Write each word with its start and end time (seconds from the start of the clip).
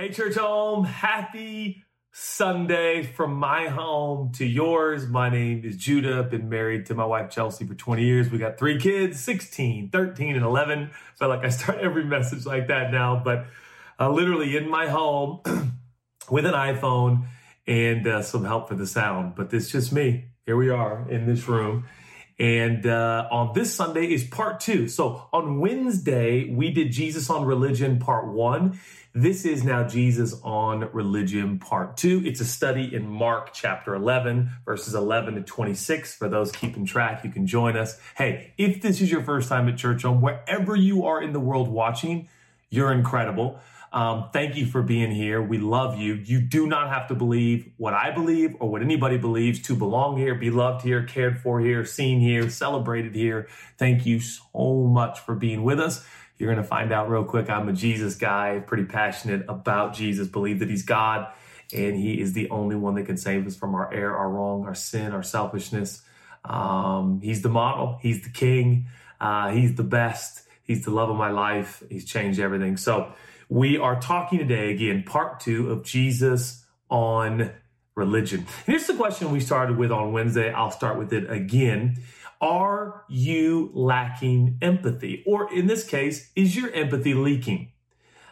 Hey, 0.00 0.08
church 0.08 0.36
home, 0.36 0.84
happy 0.84 1.84
Sunday 2.10 3.02
from 3.02 3.34
my 3.34 3.68
home 3.68 4.32
to 4.32 4.46
yours. 4.46 5.06
My 5.06 5.28
name 5.28 5.60
is 5.62 5.76
Judah. 5.76 6.22
Been 6.22 6.48
married 6.48 6.86
to 6.86 6.94
my 6.94 7.04
wife 7.04 7.28
Chelsea 7.28 7.66
for 7.66 7.74
20 7.74 8.02
years. 8.02 8.30
We 8.30 8.38
got 8.38 8.56
three 8.56 8.80
kids 8.80 9.20
16, 9.20 9.90
13, 9.90 10.36
and 10.36 10.42
11. 10.42 10.90
Feel 11.16 11.28
like 11.28 11.44
I 11.44 11.50
start 11.50 11.80
every 11.80 12.04
message 12.04 12.46
like 12.46 12.68
that 12.68 12.90
now, 12.90 13.20
but 13.22 13.44
uh, 13.98 14.10
literally 14.10 14.56
in 14.56 14.70
my 14.70 14.88
home 14.88 15.42
with 16.30 16.46
an 16.46 16.54
iPhone 16.54 17.26
and 17.66 18.06
uh, 18.06 18.22
some 18.22 18.46
help 18.46 18.70
for 18.70 18.76
the 18.76 18.86
sound. 18.86 19.34
But 19.34 19.52
it's 19.52 19.70
just 19.70 19.92
me. 19.92 20.30
Here 20.46 20.56
we 20.56 20.70
are 20.70 21.06
in 21.10 21.26
this 21.26 21.46
room. 21.46 21.84
And 22.40 22.86
uh, 22.86 23.28
on 23.30 23.52
this 23.52 23.74
Sunday 23.74 24.06
is 24.06 24.24
part 24.24 24.60
two. 24.60 24.88
So 24.88 25.28
on 25.30 25.60
Wednesday, 25.60 26.50
we 26.50 26.70
did 26.70 26.90
Jesus 26.90 27.28
on 27.28 27.44
Religion 27.44 27.98
part 27.98 28.28
one. 28.28 28.80
This 29.12 29.44
is 29.44 29.62
now 29.62 29.86
Jesus 29.86 30.40
on 30.42 30.90
Religion 30.94 31.58
part 31.58 31.98
two. 31.98 32.22
It's 32.24 32.40
a 32.40 32.46
study 32.46 32.94
in 32.94 33.06
Mark 33.06 33.52
chapter 33.52 33.94
11, 33.94 34.48
verses 34.64 34.94
11 34.94 35.34
to 35.34 35.42
26. 35.42 36.14
For 36.16 36.30
those 36.30 36.50
keeping 36.50 36.86
track, 36.86 37.24
you 37.24 37.30
can 37.30 37.46
join 37.46 37.76
us. 37.76 38.00
Hey, 38.16 38.54
if 38.56 38.80
this 38.80 39.02
is 39.02 39.10
your 39.10 39.22
first 39.22 39.50
time 39.50 39.68
at 39.68 39.76
Church 39.76 40.04
Home, 40.04 40.22
wherever 40.22 40.74
you 40.74 41.04
are 41.04 41.22
in 41.22 41.34
the 41.34 41.40
world 41.40 41.68
watching, 41.68 42.26
you're 42.70 42.92
incredible. 42.92 43.60
Um, 43.92 44.30
thank 44.32 44.56
you 44.56 44.66
for 44.66 44.82
being 44.82 45.10
here. 45.10 45.42
We 45.42 45.58
love 45.58 45.98
you. 45.98 46.14
You 46.14 46.40
do 46.40 46.66
not 46.66 46.90
have 46.90 47.08
to 47.08 47.14
believe 47.14 47.72
what 47.76 47.92
I 47.92 48.12
believe 48.12 48.56
or 48.60 48.70
what 48.70 48.82
anybody 48.82 49.18
believes 49.18 49.60
to 49.62 49.74
belong 49.74 50.16
here, 50.16 50.34
be 50.36 50.50
loved 50.50 50.84
here, 50.84 51.02
cared 51.02 51.40
for 51.40 51.60
here, 51.60 51.84
seen 51.84 52.20
here, 52.20 52.48
celebrated 52.50 53.14
here. 53.14 53.48
Thank 53.78 54.06
you 54.06 54.20
so 54.20 54.74
much 54.74 55.18
for 55.18 55.34
being 55.34 55.64
with 55.64 55.80
us. 55.80 56.06
You're 56.38 56.52
going 56.52 56.62
to 56.62 56.68
find 56.68 56.92
out 56.92 57.10
real 57.10 57.24
quick. 57.24 57.50
I'm 57.50 57.68
a 57.68 57.72
Jesus 57.72 58.14
guy, 58.14 58.62
pretty 58.64 58.84
passionate 58.84 59.44
about 59.48 59.94
Jesus, 59.94 60.28
believe 60.28 60.60
that 60.60 60.70
he's 60.70 60.84
God 60.84 61.32
and 61.72 61.96
he 61.96 62.20
is 62.20 62.32
the 62.32 62.50
only 62.50 62.76
one 62.76 62.94
that 62.94 63.04
can 63.04 63.16
save 63.16 63.46
us 63.46 63.56
from 63.56 63.74
our 63.74 63.92
error, 63.92 64.16
our 64.16 64.28
wrong, 64.28 64.64
our 64.64 64.74
sin, 64.74 65.12
our 65.12 65.22
selfishness. 65.22 66.02
Um, 66.44 67.20
he's 67.22 67.42
the 67.42 67.48
model. 67.48 67.98
He's 68.00 68.22
the 68.22 68.30
king. 68.30 68.86
Uh, 69.20 69.50
he's 69.50 69.74
the 69.74 69.84
best. 69.84 70.42
He's 70.64 70.84
the 70.84 70.90
love 70.90 71.10
of 71.10 71.16
my 71.16 71.30
life. 71.30 71.82
He's 71.88 72.04
changed 72.04 72.40
everything. 72.40 72.76
So, 72.76 73.12
we 73.50 73.76
are 73.76 74.00
talking 74.00 74.38
today 74.38 74.70
again, 74.70 75.02
part 75.02 75.40
two 75.40 75.70
of 75.72 75.82
Jesus 75.82 76.64
on 76.88 77.50
religion. 77.96 78.46
Here's 78.64 78.86
the 78.86 78.94
question 78.94 79.32
we 79.32 79.40
started 79.40 79.76
with 79.76 79.90
on 79.90 80.12
Wednesday. 80.12 80.52
I'll 80.52 80.70
start 80.70 80.96
with 80.96 81.12
it 81.12 81.28
again. 81.28 82.00
Are 82.40 83.04
you 83.08 83.70
lacking 83.74 84.58
empathy? 84.62 85.24
Or 85.26 85.52
in 85.52 85.66
this 85.66 85.84
case, 85.84 86.30
is 86.36 86.56
your 86.56 86.72
empathy 86.72 87.12
leaking? 87.12 87.72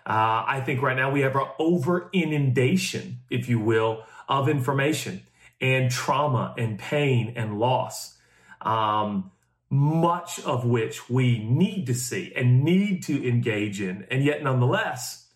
Uh, 0.06 0.44
I 0.46 0.62
think 0.64 0.80
right 0.80 0.96
now 0.96 1.10
we 1.10 1.20
have 1.22 1.34
an 1.34 1.48
over 1.58 2.08
inundation, 2.12 3.18
if 3.28 3.48
you 3.48 3.58
will, 3.58 4.04
of 4.28 4.48
information 4.48 5.22
and 5.60 5.90
trauma 5.90 6.54
and 6.56 6.78
pain 6.78 7.32
and 7.34 7.58
loss. 7.58 8.16
Um, 8.62 9.32
much 9.70 10.40
of 10.40 10.64
which 10.64 11.10
we 11.10 11.38
need 11.38 11.86
to 11.86 11.94
see 11.94 12.32
and 12.34 12.64
need 12.64 13.02
to 13.04 13.28
engage 13.28 13.80
in. 13.80 14.06
And 14.10 14.24
yet, 14.24 14.42
nonetheless, 14.42 15.28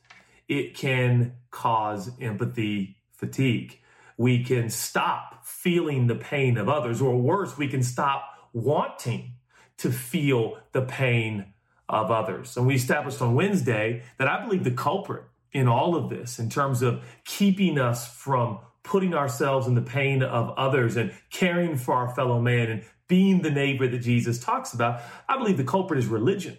it 0.48 0.74
can 0.74 1.34
cause 1.50 2.10
empathy 2.20 2.96
fatigue. 3.12 3.78
We 4.16 4.42
can 4.44 4.70
stop 4.70 5.44
feeling 5.44 6.06
the 6.06 6.14
pain 6.14 6.56
of 6.56 6.68
others, 6.68 7.00
or 7.02 7.16
worse, 7.16 7.58
we 7.58 7.68
can 7.68 7.82
stop 7.82 8.24
wanting 8.52 9.34
to 9.78 9.90
feel 9.90 10.58
the 10.72 10.82
pain 10.82 11.46
of 11.88 12.10
others. 12.10 12.56
And 12.56 12.66
we 12.66 12.74
established 12.74 13.20
on 13.20 13.34
Wednesday 13.34 14.02
that 14.18 14.28
I 14.28 14.44
believe 14.44 14.64
the 14.64 14.70
culprit 14.70 15.24
in 15.52 15.68
all 15.68 15.94
of 15.94 16.08
this, 16.08 16.38
in 16.38 16.48
terms 16.48 16.80
of 16.80 17.04
keeping 17.24 17.78
us 17.78 18.08
from 18.14 18.60
putting 18.82 19.14
ourselves 19.14 19.66
in 19.66 19.74
the 19.74 19.82
pain 19.82 20.22
of 20.22 20.50
others 20.56 20.96
and 20.96 21.12
caring 21.30 21.76
for 21.76 21.94
our 21.94 22.14
fellow 22.14 22.40
man 22.40 22.70
and 22.70 22.84
being 23.08 23.42
the 23.42 23.50
neighbor 23.50 23.86
that 23.86 23.98
Jesus 23.98 24.38
talks 24.38 24.72
about, 24.72 25.02
I 25.28 25.38
believe 25.38 25.56
the 25.56 25.64
culprit 25.64 25.98
is 25.98 26.06
religion. 26.06 26.56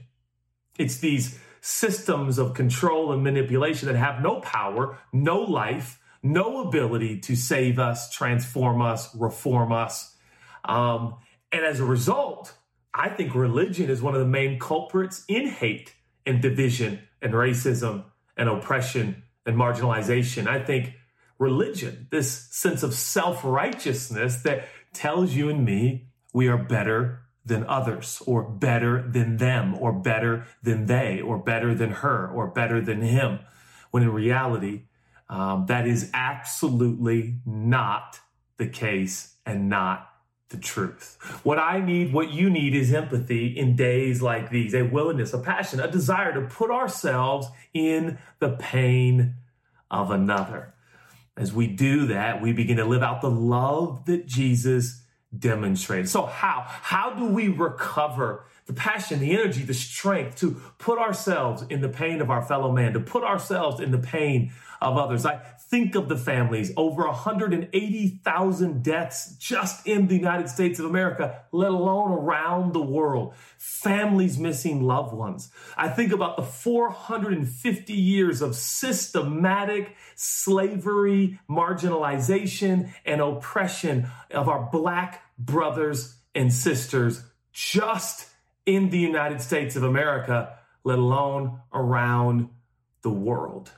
It's 0.77 0.97
these 0.97 1.39
systems 1.61 2.37
of 2.37 2.53
control 2.53 3.11
and 3.11 3.23
manipulation 3.23 3.87
that 3.87 3.95
have 3.95 4.21
no 4.21 4.39
power, 4.41 4.97
no 5.11 5.39
life, 5.41 5.99
no 6.21 6.67
ability 6.67 7.19
to 7.19 7.35
save 7.35 7.79
us, 7.79 8.11
transform 8.11 8.81
us, 8.81 9.13
reform 9.15 9.71
us. 9.71 10.15
Um, 10.65 11.15
and 11.51 11.65
as 11.65 11.79
a 11.79 11.85
result, 11.85 12.53
I 12.93 13.09
think 13.09 13.35
religion 13.35 13.89
is 13.89 14.01
one 14.01 14.13
of 14.13 14.19
the 14.19 14.27
main 14.27 14.59
culprits 14.59 15.25
in 15.27 15.47
hate 15.47 15.93
and 16.25 16.41
division 16.41 16.99
and 17.21 17.33
racism 17.33 18.05
and 18.37 18.49
oppression 18.49 19.23
and 19.45 19.55
marginalization. 19.55 20.47
I 20.47 20.63
think 20.63 20.93
religion, 21.39 22.07
this 22.11 22.31
sense 22.31 22.83
of 22.83 22.93
self 22.93 23.43
righteousness 23.43 24.41
that 24.43 24.67
tells 24.93 25.33
you 25.33 25.49
and 25.49 25.65
me 25.65 26.07
we 26.33 26.47
are 26.47 26.57
better 26.57 27.19
than 27.45 27.65
others, 27.65 28.21
or 28.25 28.43
better 28.43 29.01
than 29.01 29.37
them, 29.37 29.75
or 29.75 29.91
better 29.91 30.45
than 30.61 30.85
they, 30.85 31.19
or 31.19 31.37
better 31.37 31.75
than 31.75 31.91
her, 31.91 32.29
or 32.29 32.47
better 32.47 32.79
than 32.79 33.01
him. 33.01 33.39
When 33.91 34.03
in 34.03 34.13
reality, 34.13 34.83
um, 35.29 35.65
that 35.67 35.85
is 35.85 36.09
absolutely 36.13 37.39
not 37.45 38.19
the 38.57 38.67
case 38.67 39.35
and 39.45 39.67
not 39.67 40.09
the 40.49 40.57
truth. 40.57 41.17
What 41.43 41.59
I 41.59 41.81
need, 41.81 42.13
what 42.13 42.31
you 42.31 42.49
need 42.49 42.75
is 42.75 42.93
empathy 42.93 43.47
in 43.47 43.75
days 43.75 44.21
like 44.21 44.49
these, 44.49 44.73
a 44.73 44.83
willingness, 44.83 45.33
a 45.33 45.39
passion, 45.39 45.79
a 45.79 45.91
desire 45.91 46.33
to 46.33 46.47
put 46.47 46.71
ourselves 46.71 47.47
in 47.73 48.19
the 48.39 48.51
pain 48.51 49.35
of 49.91 50.11
another. 50.11 50.72
As 51.35 51.51
we 51.51 51.67
do 51.67 52.07
that, 52.07 52.41
we 52.41 52.53
begin 52.53 52.77
to 52.77 52.85
live 52.85 53.01
out 53.01 53.21
the 53.21 53.29
love 53.29 54.05
that 54.05 54.27
Jesus 54.27 55.03
demonstrated. 55.37 56.09
So 56.09 56.25
how? 56.25 56.63
How 56.65 57.11
do 57.11 57.25
we 57.25 57.47
recover 57.47 58.45
the 58.65 58.73
passion, 58.73 59.19
the 59.19 59.31
energy, 59.31 59.63
the 59.63 59.73
strength 59.73 60.37
to 60.37 60.61
put 60.77 60.99
ourselves 60.99 61.65
in 61.69 61.81
the 61.81 61.89
pain 61.89 62.21
of 62.21 62.29
our 62.29 62.41
fellow 62.41 62.71
man, 62.71 62.93
to 62.93 62.99
put 62.99 63.23
ourselves 63.23 63.81
in 63.81 63.91
the 63.91 63.97
pain 63.97 64.53
of 64.83 64.97
others? 64.97 65.25
I 65.25 65.37
think 65.69 65.95
of 65.95 66.09
the 66.09 66.17
families, 66.17 66.71
over 66.77 67.05
180,000 67.07 68.83
deaths 68.83 69.35
just 69.37 69.87
in 69.87 70.07
the 70.07 70.15
United 70.15 70.49
States 70.49 70.79
of 70.79 70.85
America, 70.85 71.41
let 71.51 71.71
alone 71.71 72.11
around 72.11 72.73
the 72.73 72.81
world. 72.81 73.33
Families 73.57 74.37
missing 74.37 74.83
loved 74.83 75.13
ones. 75.13 75.49
I 75.75 75.89
think 75.89 76.11
about 76.11 76.37
the 76.37 76.43
450 76.43 77.93
years 77.93 78.41
of 78.41 78.55
systematic 78.55 79.95
slavery, 80.15 81.39
marginalization, 81.49 82.91
and 83.05 83.21
oppression 83.21 84.07
of 84.29 84.47
our 84.47 84.69
black 84.71 85.23
brothers 85.39 86.17
and 86.35 86.53
sisters 86.53 87.23
just 87.51 88.27
in 88.65 88.89
the 88.89 88.99
United 88.99 89.41
States 89.41 89.75
of 89.75 89.83
America, 89.83 90.57
let 90.83 90.99
alone 90.99 91.59
around 91.73 92.49
the 93.01 93.09
world. 93.09 93.71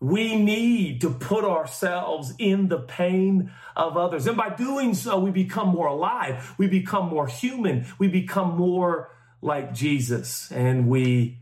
We 0.00 0.36
need 0.36 1.00
to 1.00 1.10
put 1.10 1.44
ourselves 1.44 2.34
in 2.38 2.68
the 2.68 2.78
pain 2.78 3.50
of 3.74 3.96
others. 3.96 4.26
And 4.26 4.36
by 4.36 4.50
doing 4.50 4.94
so, 4.94 5.18
we 5.18 5.30
become 5.30 5.68
more 5.68 5.86
alive. 5.86 6.54
We 6.58 6.66
become 6.66 7.08
more 7.08 7.26
human. 7.26 7.86
We 7.98 8.08
become 8.08 8.56
more 8.56 9.10
like 9.40 9.72
Jesus 9.72 10.50
and 10.50 10.88
we 10.88 11.38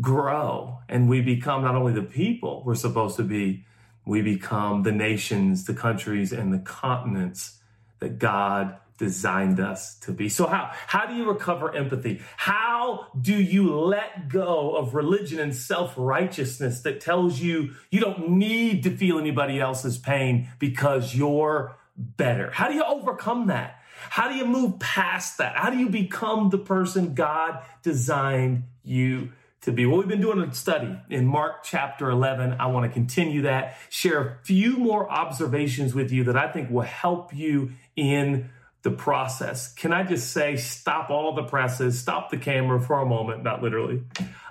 grow 0.00 0.78
and 0.88 1.08
we 1.08 1.20
become 1.20 1.62
not 1.62 1.74
only 1.74 1.92
the 1.92 2.02
people 2.02 2.62
we're 2.64 2.74
supposed 2.74 3.16
to 3.16 3.22
be, 3.22 3.66
we 4.06 4.22
become 4.22 4.82
the 4.82 4.92
nations, 4.92 5.64
the 5.64 5.74
countries, 5.74 6.32
and 6.32 6.52
the 6.52 6.58
continents 6.58 7.58
that 7.98 8.18
God 8.18 8.76
designed 9.00 9.58
us 9.58 9.94
to 10.00 10.12
be. 10.12 10.28
So 10.28 10.46
how 10.46 10.70
how 10.86 11.06
do 11.06 11.14
you 11.14 11.24
recover 11.24 11.74
empathy? 11.74 12.20
How 12.36 13.06
do 13.18 13.32
you 13.34 13.74
let 13.74 14.28
go 14.28 14.76
of 14.76 14.94
religion 14.94 15.40
and 15.40 15.56
self-righteousness 15.56 16.82
that 16.82 17.00
tells 17.00 17.40
you 17.40 17.70
you 17.90 17.98
don't 17.98 18.28
need 18.32 18.82
to 18.82 18.94
feel 18.94 19.18
anybody 19.18 19.58
else's 19.58 19.96
pain 19.96 20.50
because 20.58 21.14
you're 21.14 21.78
better? 21.96 22.50
How 22.50 22.68
do 22.68 22.74
you 22.74 22.84
overcome 22.84 23.46
that? 23.46 23.80
How 24.10 24.28
do 24.28 24.34
you 24.34 24.44
move 24.44 24.78
past 24.78 25.38
that? 25.38 25.56
How 25.56 25.70
do 25.70 25.78
you 25.78 25.88
become 25.88 26.50
the 26.50 26.58
person 26.58 27.14
God 27.14 27.62
designed 27.82 28.64
you 28.84 29.30
to 29.62 29.72
be. 29.72 29.84
Well, 29.84 29.98
we've 29.98 30.08
been 30.08 30.22
doing 30.22 30.40
a 30.40 30.54
study 30.54 30.96
in 31.10 31.26
Mark 31.26 31.64
chapter 31.64 32.08
11. 32.08 32.56
I 32.58 32.66
want 32.66 32.90
to 32.90 32.92
continue 32.92 33.42
that, 33.42 33.76
share 33.90 34.20
a 34.20 34.36
few 34.42 34.78
more 34.78 35.10
observations 35.10 35.94
with 35.94 36.10
you 36.10 36.24
that 36.24 36.36
I 36.36 36.50
think 36.50 36.70
will 36.70 36.80
help 36.80 37.34
you 37.34 37.72
in 37.94 38.48
the 38.82 38.90
process. 38.90 39.72
Can 39.74 39.92
I 39.92 40.02
just 40.04 40.32
say, 40.32 40.56
stop 40.56 41.10
all 41.10 41.34
the 41.34 41.44
presses, 41.44 41.98
stop 41.98 42.30
the 42.30 42.38
camera 42.38 42.80
for 42.80 43.00
a 43.00 43.06
moment, 43.06 43.42
not 43.42 43.62
literally. 43.62 44.02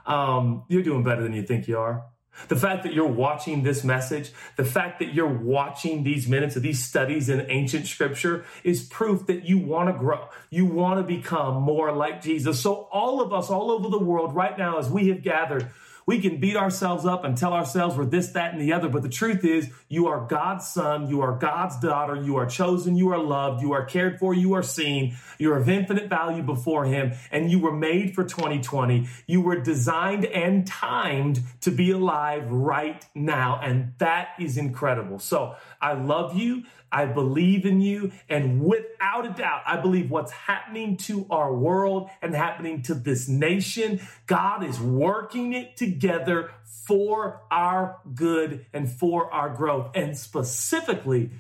Um, 0.06 0.64
you're 0.68 0.84
doing 0.84 1.04
better 1.04 1.24
than 1.24 1.34
you 1.34 1.44
think 1.44 1.68
you 1.68 1.78
are. 1.78 2.06
The 2.48 2.56
fact 2.56 2.84
that 2.84 2.94
you're 2.94 3.08
watching 3.08 3.64
this 3.64 3.84
message, 3.84 4.32
the 4.56 4.64
fact 4.64 5.00
that 5.00 5.14
you're 5.14 5.28
watching 5.28 6.04
these 6.04 6.28
minutes 6.28 6.56
of 6.56 6.62
these 6.62 6.84
studies 6.84 7.28
in 7.28 7.46
ancient 7.50 7.86
scripture 7.86 8.46
is 8.64 8.84
proof 8.84 9.28
that 9.28 9.46
you 9.46 9.58
want 9.58 9.90
to 9.90 9.94
grow. 9.94 10.30
You 10.50 10.66
want 10.66 11.00
to 11.00 11.04
become 11.04 11.62
more 11.62 11.92
like 11.92 12.22
Jesus. 12.22 12.60
So 12.60 12.88
all 12.92 13.22
of 13.22 13.34
us 13.34 13.50
all 13.50 13.72
over 13.72 13.90
the 13.90 14.00
world 14.00 14.34
right 14.34 14.58
now, 14.58 14.78
as 14.78 14.90
we 14.90 15.10
have 15.10 15.22
gathered, 15.22 15.70
We 16.10 16.20
can 16.20 16.38
beat 16.38 16.58
ourselves 16.58 17.06
up 17.06 17.24
and 17.24 17.38
tell 17.38 17.54
ourselves 17.54 17.96
we're 17.96 18.04
this, 18.04 18.30
that, 18.30 18.52
and 18.52 18.60
the 18.60 18.74
other. 18.74 18.90
But 18.90 19.04
the 19.04 19.10
truth 19.10 19.46
is, 19.46 19.70
you 19.90 20.08
are 20.08 20.26
God's 20.26 20.68
son. 20.68 21.08
You 21.08 21.22
are 21.22 21.38
God's 21.38 21.80
daughter. 21.80 22.16
You 22.16 22.38
are 22.38 22.48
chosen. 22.48 22.96
You 22.96 23.14
are 23.14 23.20
loved. 23.20 23.62
You 23.62 23.74
are 23.74 23.86
cared 23.86 24.18
for. 24.18 24.34
You 24.34 24.54
are 24.54 24.64
seen. 24.64 25.16
You're 25.38 25.58
of 25.58 25.70
infinite 25.70 26.10
value 26.10 26.42
before 26.42 26.86
Him. 26.86 27.14
And 27.30 27.52
you 27.52 27.60
were 27.60 27.72
made 27.72 28.16
for 28.16 28.24
2020. 28.24 29.08
You 29.28 29.42
were 29.42 29.62
designed 29.62 30.26
and 30.26 30.66
timed 30.66 31.42
to 31.62 31.70
be 31.70 31.92
alive 31.92 32.52
right 32.52 33.06
now. 33.14 33.60
And 33.62 33.94
that 34.00 34.30
is 34.40 34.58
incredible. 34.58 35.20
So 35.20 35.58
I 35.80 35.94
love 35.94 36.36
you. 36.36 36.64
I 36.92 37.06
believe 37.06 37.66
in 37.66 37.82
you. 37.82 38.12
And 38.28 38.64
without 38.64 39.26
a 39.26 39.30
doubt, 39.30 39.62
I 39.66 39.78
believe 39.78 40.10
what's 40.10 40.32
happening 40.32 40.98
to 40.98 41.26
our 41.30 41.54
world 41.54 42.10
and 42.22 42.36
happening 42.36 42.82
to 42.84 42.94
this 42.94 43.28
nation, 43.28 44.02
God 44.28 44.64
is 44.64 44.80
working 44.80 45.54
it 45.54 45.78
together 45.78 46.52
for 46.64 47.42
our 47.52 48.00
good 48.16 48.66
and 48.74 48.90
for 48.90 49.32
our 49.32 49.50
growth. 49.50 49.92
And 49.96 50.18
specifically, 50.18 51.32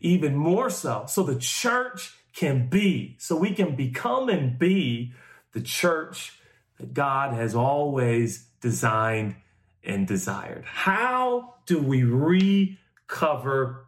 even 0.00 0.36
more 0.36 0.70
so, 0.70 1.04
so 1.08 1.22
the 1.22 1.38
church 1.38 2.14
can 2.34 2.68
be, 2.68 3.16
so 3.18 3.36
we 3.36 3.52
can 3.52 3.74
become 3.74 4.28
and 4.28 4.58
be 4.58 5.12
the 5.52 5.60
church 5.60 6.38
that 6.78 6.94
God 6.94 7.34
has 7.34 7.54
always 7.54 8.46
designed 8.60 9.34
and 9.82 10.06
desired. 10.06 10.64
How 10.64 11.54
do 11.66 11.78
we 11.78 12.04
recover 12.04 13.87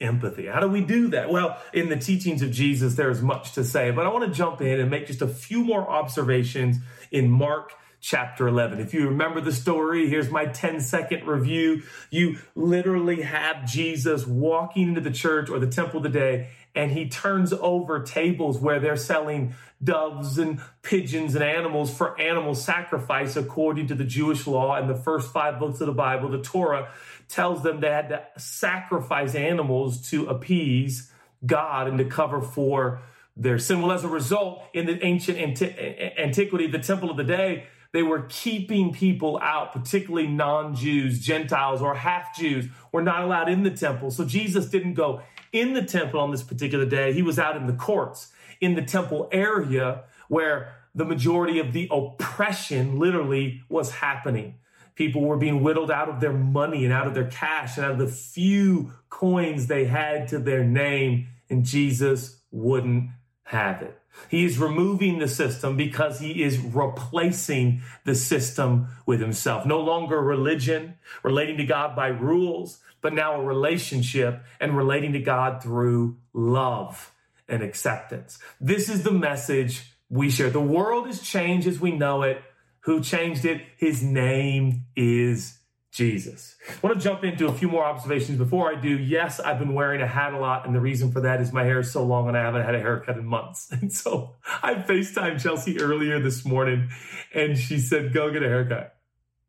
empathy. 0.00 0.46
How 0.46 0.60
do 0.60 0.68
we 0.68 0.80
do 0.80 1.08
that? 1.08 1.30
Well, 1.30 1.60
in 1.72 1.88
the 1.88 1.96
teachings 1.96 2.42
of 2.42 2.50
Jesus, 2.50 2.94
there's 2.94 3.22
much 3.22 3.52
to 3.52 3.64
say, 3.64 3.90
but 3.90 4.06
I 4.06 4.10
want 4.10 4.26
to 4.26 4.30
jump 4.30 4.60
in 4.60 4.80
and 4.80 4.90
make 4.90 5.06
just 5.06 5.22
a 5.22 5.28
few 5.28 5.64
more 5.64 5.88
observations 5.88 6.78
in 7.10 7.30
Mark 7.30 7.72
chapter 8.00 8.46
11. 8.46 8.78
If 8.78 8.94
you 8.94 9.08
remember 9.08 9.40
the 9.40 9.52
story, 9.52 10.08
here's 10.08 10.30
my 10.30 10.46
10 10.46 10.80
second 10.80 11.26
review. 11.26 11.82
You 12.10 12.38
literally 12.54 13.22
have 13.22 13.66
Jesus 13.66 14.26
walking 14.26 14.88
into 14.88 15.00
the 15.00 15.10
church 15.10 15.50
or 15.50 15.58
the 15.58 15.66
temple 15.66 16.02
today, 16.02 16.50
and 16.74 16.92
he 16.92 17.08
turns 17.08 17.52
over 17.52 18.02
tables 18.02 18.58
where 18.58 18.78
they're 18.78 18.96
selling 18.96 19.54
doves 19.82 20.38
and 20.38 20.60
pigeons 20.82 21.34
and 21.34 21.42
animals 21.42 21.94
for 21.94 22.18
animal 22.20 22.54
sacrifice 22.54 23.36
according 23.36 23.88
to 23.88 23.94
the 23.94 24.04
Jewish 24.04 24.46
law 24.46 24.76
and 24.76 24.88
the 24.88 24.94
first 24.94 25.32
five 25.32 25.58
books 25.58 25.80
of 25.80 25.86
the 25.86 25.92
Bible, 25.92 26.28
the 26.28 26.42
Torah 26.42 26.88
tells 27.28 27.62
them 27.62 27.80
they 27.80 27.90
had 27.90 28.08
to 28.10 28.26
sacrifice 28.38 29.34
animals 29.34 30.10
to 30.10 30.26
appease 30.26 31.10
God 31.44 31.88
and 31.88 31.98
to 31.98 32.04
cover 32.04 32.40
for 32.40 33.02
their 33.36 33.58
sin. 33.58 33.82
Well, 33.82 33.92
as 33.92 34.04
a 34.04 34.08
result, 34.08 34.62
in 34.72 34.86
the 34.86 35.04
ancient 35.04 35.38
anti- 35.38 36.12
antiquity, 36.18 36.66
the 36.66 36.78
temple 36.78 37.10
of 37.10 37.16
the 37.16 37.24
day, 37.24 37.66
they 37.92 38.02
were 38.02 38.26
keeping 38.28 38.92
people 38.92 39.38
out, 39.42 39.72
particularly 39.72 40.26
non 40.26 40.74
Jews, 40.74 41.20
Gentiles, 41.20 41.80
or 41.80 41.94
half 41.94 42.36
Jews, 42.36 42.66
were 42.92 43.02
not 43.02 43.22
allowed 43.22 43.48
in 43.48 43.62
the 43.62 43.70
temple. 43.70 44.10
So 44.10 44.24
Jesus 44.24 44.66
didn't 44.66 44.94
go 44.94 45.22
in 45.52 45.74
the 45.74 45.82
temple 45.82 46.20
on 46.20 46.30
this 46.30 46.42
particular 46.42 46.86
day. 46.86 47.12
He 47.12 47.22
was 47.22 47.38
out 47.38 47.56
in 47.56 47.66
the 47.66 47.72
courts, 47.72 48.32
in 48.60 48.74
the 48.74 48.82
temple 48.82 49.28
area 49.32 50.04
where 50.28 50.74
the 50.94 51.04
majority 51.04 51.58
of 51.58 51.72
the 51.72 51.88
oppression 51.90 52.98
literally 52.98 53.62
was 53.68 53.90
happening. 53.92 54.54
People 54.96 55.22
were 55.22 55.36
being 55.36 55.62
whittled 55.62 55.90
out 55.90 56.08
of 56.08 56.20
their 56.20 56.32
money 56.32 56.84
and 56.84 56.92
out 56.92 57.06
of 57.06 57.14
their 57.14 57.30
cash 57.30 57.76
and 57.76 57.86
out 57.86 57.92
of 57.92 57.98
the 57.98 58.08
few 58.08 58.92
coins 59.08 59.66
they 59.66 59.84
had 59.84 60.28
to 60.28 60.38
their 60.38 60.64
name, 60.64 61.28
and 61.48 61.64
Jesus 61.64 62.40
wouldn't 62.50 63.10
have 63.44 63.82
it. 63.82 63.96
He 64.30 64.44
is 64.44 64.58
removing 64.58 65.18
the 65.18 65.28
system 65.28 65.76
because 65.76 66.18
he 66.18 66.42
is 66.42 66.58
replacing 66.58 67.82
the 68.04 68.14
system 68.14 68.88
with 69.04 69.20
himself. 69.20 69.66
No 69.66 69.80
longer 69.80 70.20
religion, 70.20 70.94
relating 71.22 71.58
to 71.58 71.66
God 71.66 71.94
by 71.94 72.08
rules, 72.08 72.80
but 73.02 73.12
now 73.12 73.40
a 73.40 73.44
relationship 73.44 74.42
and 74.58 74.76
relating 74.76 75.12
to 75.12 75.20
God 75.20 75.62
through 75.62 76.16
love 76.32 77.12
and 77.48 77.62
acceptance. 77.62 78.38
This 78.60 78.88
is 78.88 79.02
the 79.02 79.12
message 79.12 79.92
we 80.08 80.30
share. 80.30 80.50
The 80.50 80.60
world 80.60 81.06
has 81.06 81.20
changed 81.20 81.68
as 81.68 81.78
we 81.78 81.92
know 81.92 82.22
it 82.22 82.42
who 82.86 83.00
changed 83.00 83.44
it. 83.44 83.62
His 83.76 84.02
name 84.02 84.84
is 84.94 85.58
Jesus. 85.90 86.56
I 86.68 86.86
want 86.86 86.96
to 86.96 87.02
jump 87.02 87.24
into 87.24 87.48
a 87.48 87.52
few 87.52 87.68
more 87.68 87.84
observations 87.84 88.38
before 88.38 88.70
I 88.70 88.80
do. 88.80 88.90
Yes, 88.90 89.40
I've 89.40 89.58
been 89.58 89.74
wearing 89.74 90.00
a 90.02 90.06
hat 90.06 90.34
a 90.34 90.38
lot, 90.38 90.66
and 90.66 90.74
the 90.74 90.80
reason 90.80 91.10
for 91.10 91.20
that 91.22 91.40
is 91.40 91.52
my 91.52 91.64
hair 91.64 91.80
is 91.80 91.90
so 91.90 92.04
long 92.04 92.28
and 92.28 92.36
I 92.36 92.42
haven't 92.42 92.64
had 92.64 92.76
a 92.76 92.80
haircut 92.80 93.18
in 93.18 93.26
months. 93.26 93.72
And 93.72 93.92
so 93.92 94.36
I 94.62 94.74
FaceTimed 94.74 95.42
Chelsea 95.42 95.80
earlier 95.80 96.20
this 96.20 96.44
morning, 96.44 96.90
and 97.34 97.58
she 97.58 97.78
said, 97.80 98.14
Go 98.14 98.30
get 98.30 98.42
a 98.42 98.48
haircut. 98.48 98.96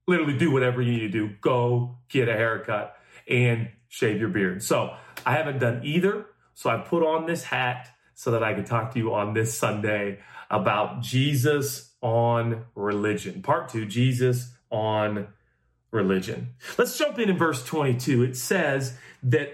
Literally, 0.07 0.37
do 0.37 0.51
whatever 0.51 0.81
you 0.81 0.93
need 0.93 0.99
to 0.99 1.09
do. 1.09 1.29
Go 1.39 1.97
get 2.09 2.29
a 2.29 2.33
haircut 2.33 2.95
and 3.29 3.69
shave 3.87 4.19
your 4.19 4.29
beard. 4.29 4.63
So 4.63 4.95
I 5.25 5.33
haven't 5.33 5.59
done 5.59 5.81
either. 5.83 6.25
So 6.55 6.69
I 6.71 6.77
put 6.77 7.03
on 7.03 7.27
this 7.27 7.43
hat 7.43 7.89
so 8.15 8.31
that 8.31 8.41
I 8.41 8.55
could 8.55 8.65
talk 8.65 8.93
to 8.93 8.99
you 8.99 9.13
on 9.13 9.33
this 9.33 9.55
Sunday 9.55 10.19
about 10.49 11.01
Jesus 11.01 11.91
on 12.01 12.65
religion. 12.75 13.41
Part 13.41 13.69
two, 13.69 13.85
Jesus 13.85 14.53
on 14.69 15.27
religion. 15.91 16.49
Let's 16.77 16.97
jump 16.97 17.19
in 17.19 17.29
in 17.29 17.37
verse 17.37 17.63
22. 17.65 18.23
It 18.23 18.37
says 18.37 18.97
that 19.23 19.53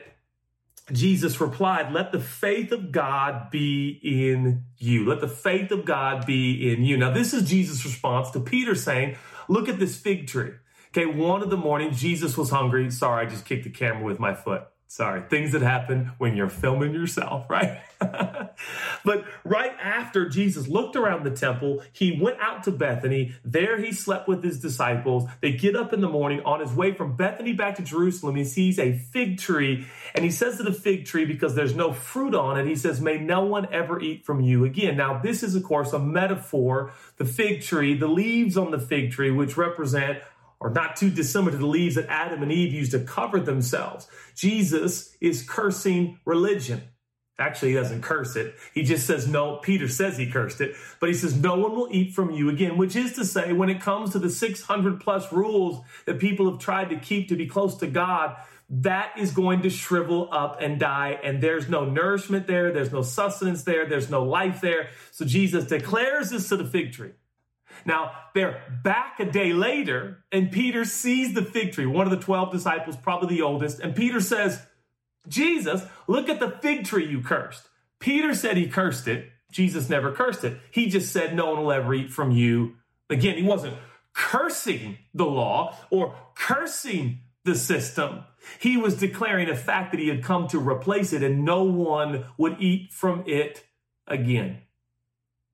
Jesus 0.92 1.40
replied, 1.40 1.94
Let 1.94 2.12
the 2.12 2.20
faith 2.20 2.72
of 2.72 2.92
God 2.92 3.50
be 3.50 4.00
in 4.04 4.64
you. 4.78 5.06
Let 5.08 5.22
the 5.22 5.28
faith 5.28 5.72
of 5.72 5.86
God 5.86 6.26
be 6.26 6.72
in 6.72 6.84
you. 6.84 6.98
Now, 6.98 7.12
this 7.12 7.34
is 7.34 7.48
Jesus' 7.50 7.86
response 7.86 8.32
to 8.32 8.40
Peter 8.40 8.76
saying, 8.76 9.16
Look 9.48 9.70
at 9.70 9.80
this 9.80 9.98
fig 9.98 10.28
tree. 10.28 10.52
Okay, 10.90 11.06
one 11.06 11.42
of 11.42 11.50
the 11.50 11.58
morning, 11.58 11.92
Jesus 11.92 12.38
was 12.38 12.50
hungry. 12.50 12.92
Sorry, 12.92 13.26
I 13.26 13.30
just 13.30 13.46
kicked 13.46 13.64
the 13.64 13.70
camera 13.70 14.04
with 14.04 14.20
my 14.20 14.36
foot. 14.36 14.64
Sorry, 14.94 15.24
things 15.24 15.54
that 15.54 15.64
happen 15.64 16.12
when 16.20 16.38
you're 16.38 16.50
filming 16.50 16.94
yourself, 16.94 17.50
right? 17.50 17.82
but 19.04 19.26
right 19.44 19.76
after 19.82 20.30
Jesus 20.30 20.68
looked 20.68 20.96
around 20.96 21.24
the 21.24 21.32
temple, 21.32 21.82
he 21.92 22.20
went 22.22 22.38
out 22.40 22.62
to 22.66 22.72
Bethany. 22.72 23.34
There 23.44 23.80
he 23.80 23.92
slept 23.92 24.28
with 24.28 24.44
his 24.44 24.60
disciples. 24.60 25.28
They 25.42 25.54
get 25.54 25.76
up 25.76 25.94
in 25.94 26.02
the 26.02 26.10
morning 26.10 26.44
on 26.46 26.60
his 26.60 26.72
way 26.74 26.94
from 26.94 27.16
Bethany 27.16 27.54
back 27.54 27.78
to 27.78 27.82
Jerusalem. 27.82 28.36
He 28.36 28.44
sees 28.44 28.78
a 28.78 28.94
fig 28.96 29.40
tree 29.40 29.88
and 30.14 30.24
he 30.24 30.30
says 30.30 30.58
to 30.58 30.64
the 30.64 30.72
fig 30.72 31.06
tree, 31.06 31.26
because 31.26 31.56
there's 31.56 31.76
no 31.76 31.92
fruit 31.92 32.36
on 32.36 32.60
it, 32.60 32.68
he 32.68 32.76
says, 32.76 33.02
May 33.02 33.18
no 33.18 33.46
one 33.46 33.74
ever 33.74 34.00
eat 34.00 34.24
from 34.24 34.42
you 34.42 34.64
again. 34.64 34.96
Now, 34.96 35.18
this 35.18 35.42
is, 35.42 35.56
of 35.56 35.64
course, 35.64 35.92
a 35.92 35.98
metaphor. 35.98 36.92
The 37.18 37.26
fig 37.26 37.64
tree, 37.64 37.98
the 37.98 38.08
leaves 38.08 38.58
on 38.58 38.70
the 38.70 38.80
fig 38.80 39.12
tree, 39.12 39.32
which 39.32 39.58
represent 39.58 40.20
are 40.64 40.72
not 40.72 40.96
too 40.96 41.12
dissimilar 41.12 41.52
to 41.52 41.58
the 41.58 41.68
leaves 41.68 41.96
that 41.96 42.10
Adam 42.10 42.42
and 42.42 42.52
Eve 42.52 42.74
used 42.74 42.92
to 42.92 43.00
cover 43.02 43.40
themselves. 43.40 44.08
Jesus 44.34 45.16
is 45.22 45.48
cursing 45.48 46.20
religion. 46.26 46.82
Actually, 47.38 47.70
he 47.70 47.76
doesn't 47.76 48.02
curse 48.02 48.36
it. 48.36 48.56
He 48.74 48.84
just 48.84 49.06
says, 49.06 49.28
no, 49.28 49.58
Peter 49.58 49.88
says 49.88 50.18
he 50.18 50.30
cursed 50.30 50.62
it, 50.62 50.76
but 51.00 51.10
he 51.10 51.16
says, 51.16 51.36
no 51.36 51.58
one 51.58 51.76
will 51.76 51.90
eat 51.92 52.14
from 52.14 52.32
you 52.32 52.50
again, 52.50 52.78
which 52.78 52.96
is 52.96 53.14
to 53.14 53.26
say, 53.26 53.54
when 53.54 53.70
it 53.70 53.82
comes 53.82 54.12
to 54.12 54.20
the 54.20 54.30
600 54.30 55.02
plus 55.02 55.34
rules 55.34 55.84
that 56.06 56.20
people 56.20 56.50
have 56.50 56.60
tried 56.60 56.92
to 56.92 56.96
keep 56.96 57.30
to 57.30 57.36
be 57.36 57.48
close 57.48 57.76
to 57.78 57.88
God, 57.88 58.38
that 58.70 59.14
is 59.18 59.32
going 59.32 59.64
to 59.64 59.70
shrivel 59.70 60.30
up 60.32 60.62
and 60.62 60.80
die. 60.80 61.20
And 61.24 61.42
there's 61.42 61.68
no 61.68 61.86
nourishment 61.86 62.48
there. 62.48 62.72
There's 62.72 62.92
no 62.92 63.02
sustenance 63.02 63.64
there. 63.64 63.88
There's 63.88 64.10
no 64.10 64.24
life 64.24 64.62
there. 64.62 64.90
So 65.12 65.26
Jesus 65.26 65.66
declares 65.66 66.30
this 66.30 66.50
to 66.50 66.56
the 66.56 66.66
fig 66.66 66.94
tree. 66.94 67.12
Now, 67.86 68.12
they're 68.34 68.62
back 68.84 69.20
a 69.20 69.26
day 69.26 69.54
later, 69.54 70.24
and 70.32 70.52
Peter 70.52 70.86
sees 70.86 71.34
the 71.34 71.44
fig 71.44 71.74
tree, 71.74 71.86
one 71.86 72.06
of 72.06 72.12
the 72.12 72.24
12 72.24 72.52
disciples, 72.52 72.96
probably 72.96 73.36
the 73.36 73.42
oldest, 73.42 73.80
and 73.80 73.96
Peter 73.96 74.22
says, 74.22 74.62
Jesus, 75.28 75.84
look 76.08 76.30
at 76.30 76.40
the 76.40 76.50
fig 76.62 76.86
tree 76.86 77.08
you 77.08 77.22
cursed. 77.22 77.68
Peter 78.00 78.34
said 78.36 78.58
he 78.58 78.68
cursed 78.68 79.08
it. 79.08 79.30
Jesus 79.52 79.90
never 79.90 80.12
cursed 80.12 80.44
it. 80.44 80.60
He 80.72 80.88
just 80.88 81.14
said, 81.14 81.36
No 81.36 81.52
one 81.52 81.64
will 81.64 81.72
ever 81.72 81.94
eat 81.94 82.12
from 82.12 82.32
you. 82.32 82.76
Again, 83.10 83.38
he 83.38 83.44
wasn't 83.44 83.76
cursing 84.14 84.98
the 85.14 85.26
law 85.26 85.78
or 85.90 86.16
cursing 86.36 87.20
the 87.46 87.56
system. 87.56 88.24
He 88.60 88.78
was 88.78 88.98
declaring 88.98 89.50
a 89.50 89.56
fact 89.56 89.92
that 89.92 90.00
he 90.00 90.10
had 90.10 90.24
come 90.24 90.48
to 90.50 90.60
replace 90.60 91.14
it 91.14 91.24
and 91.24 91.46
no 91.46 91.64
one 91.64 92.26
would 92.38 92.60
eat 92.60 92.92
from 92.92 93.24
it 93.26 93.64
again. 94.08 94.62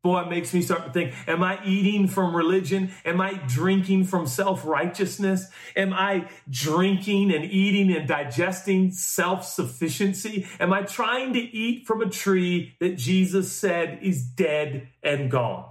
Boy, 0.01 0.21
it 0.21 0.29
makes 0.29 0.53
me 0.53 0.61
start 0.61 0.85
to 0.85 0.91
think, 0.93 1.13
am 1.27 1.43
I 1.43 1.59
eating 1.65 2.07
from 2.07 2.33
religion? 2.33 2.91
Am 3.03 3.19
I 3.19 3.33
drinking 3.47 4.05
from 4.05 4.27
self-righteousness? 4.27 5.47
Am 5.75 5.91
I 5.91 6.29
drinking 6.49 7.33
and 7.33 7.43
eating 7.43 7.93
and 7.93 8.07
digesting 8.07 8.91
self-sufficiency? 8.91 10.47
Am 10.57 10.71
I 10.71 10.83
trying 10.83 11.33
to 11.33 11.39
eat 11.39 11.85
from 11.85 12.01
a 12.01 12.09
tree 12.09 12.75
that 12.79 12.97
Jesus 12.97 13.51
said 13.51 13.99
is 14.01 14.23
dead 14.23 14.87
and 15.03 15.29
gone? 15.29 15.65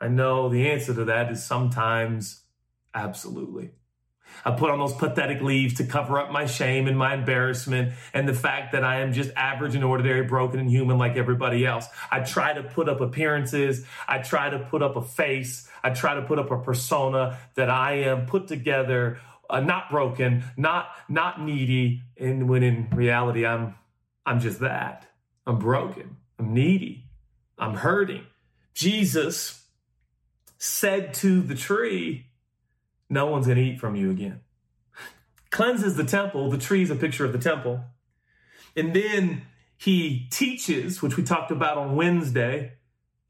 I 0.00 0.08
know 0.08 0.48
the 0.48 0.70
answer 0.70 0.94
to 0.94 1.04
that 1.04 1.30
is 1.30 1.44
sometimes 1.44 2.44
absolutely. 2.94 3.72
I 4.44 4.52
put 4.52 4.70
on 4.70 4.78
those 4.78 4.94
pathetic 4.94 5.40
leaves 5.42 5.74
to 5.74 5.84
cover 5.84 6.18
up 6.18 6.30
my 6.30 6.46
shame 6.46 6.86
and 6.86 6.96
my 6.96 7.14
embarrassment 7.14 7.92
and 8.14 8.28
the 8.28 8.34
fact 8.34 8.72
that 8.72 8.84
I 8.84 9.00
am 9.00 9.12
just 9.12 9.30
average 9.36 9.74
and 9.74 9.84
ordinary, 9.84 10.22
broken 10.22 10.60
and 10.60 10.70
human 10.70 10.98
like 10.98 11.16
everybody 11.16 11.66
else. 11.66 11.86
I 12.10 12.20
try 12.20 12.52
to 12.52 12.62
put 12.62 12.88
up 12.88 13.00
appearances. 13.00 13.84
I 14.08 14.18
try 14.18 14.50
to 14.50 14.58
put 14.58 14.82
up 14.82 14.96
a 14.96 15.02
face. 15.02 15.68
I 15.82 15.90
try 15.90 16.14
to 16.14 16.22
put 16.22 16.38
up 16.38 16.50
a 16.50 16.58
persona 16.58 17.38
that 17.54 17.70
I 17.70 17.92
am 18.04 18.26
put 18.26 18.48
together, 18.48 19.18
uh, 19.48 19.60
not 19.60 19.90
broken, 19.90 20.44
not 20.56 20.88
not 21.08 21.42
needy, 21.42 22.02
and 22.16 22.48
when 22.48 22.62
in 22.62 22.88
reality 22.90 23.46
I'm 23.46 23.74
I'm 24.24 24.40
just 24.40 24.60
that. 24.60 25.06
I'm 25.46 25.58
broken. 25.58 26.16
I'm 26.38 26.54
needy. 26.54 27.04
I'm 27.58 27.74
hurting. 27.74 28.24
Jesus 28.74 29.64
said 30.58 31.14
to 31.14 31.42
the 31.42 31.54
tree, 31.54 32.26
no 33.10 33.26
one's 33.26 33.46
going 33.46 33.58
to 33.58 33.64
eat 33.64 33.80
from 33.80 33.96
you 33.96 34.10
again. 34.10 34.40
Cleanses 35.50 35.96
the 35.96 36.04
temple. 36.04 36.48
The 36.48 36.58
tree 36.58 36.82
is 36.82 36.90
a 36.90 36.96
picture 36.96 37.24
of 37.24 37.32
the 37.32 37.38
temple. 37.38 37.80
And 38.76 38.94
then 38.94 39.42
he 39.76 40.28
teaches, 40.30 41.02
which 41.02 41.16
we 41.16 41.24
talked 41.24 41.50
about 41.50 41.76
on 41.76 41.96
Wednesday. 41.96 42.74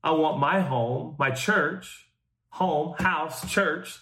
I 0.05 0.11
want 0.13 0.39
my 0.39 0.61
home, 0.61 1.17
my 1.19 1.31
church, 1.31 2.09
home, 2.51 2.95
house, 2.99 3.51
church. 3.51 3.99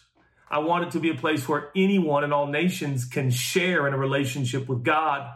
I 0.50 0.58
want 0.58 0.85
it 0.85 0.90
to 0.92 1.00
be 1.00 1.11
a 1.11 1.14
place 1.14 1.49
where 1.49 1.70
anyone 1.76 2.25
in 2.25 2.32
all 2.32 2.47
nations 2.47 3.04
can 3.04 3.30
share 3.30 3.87
in 3.87 3.94
a 3.94 3.99
relationship 3.99 4.68
with 4.68 4.82
God 4.82 5.30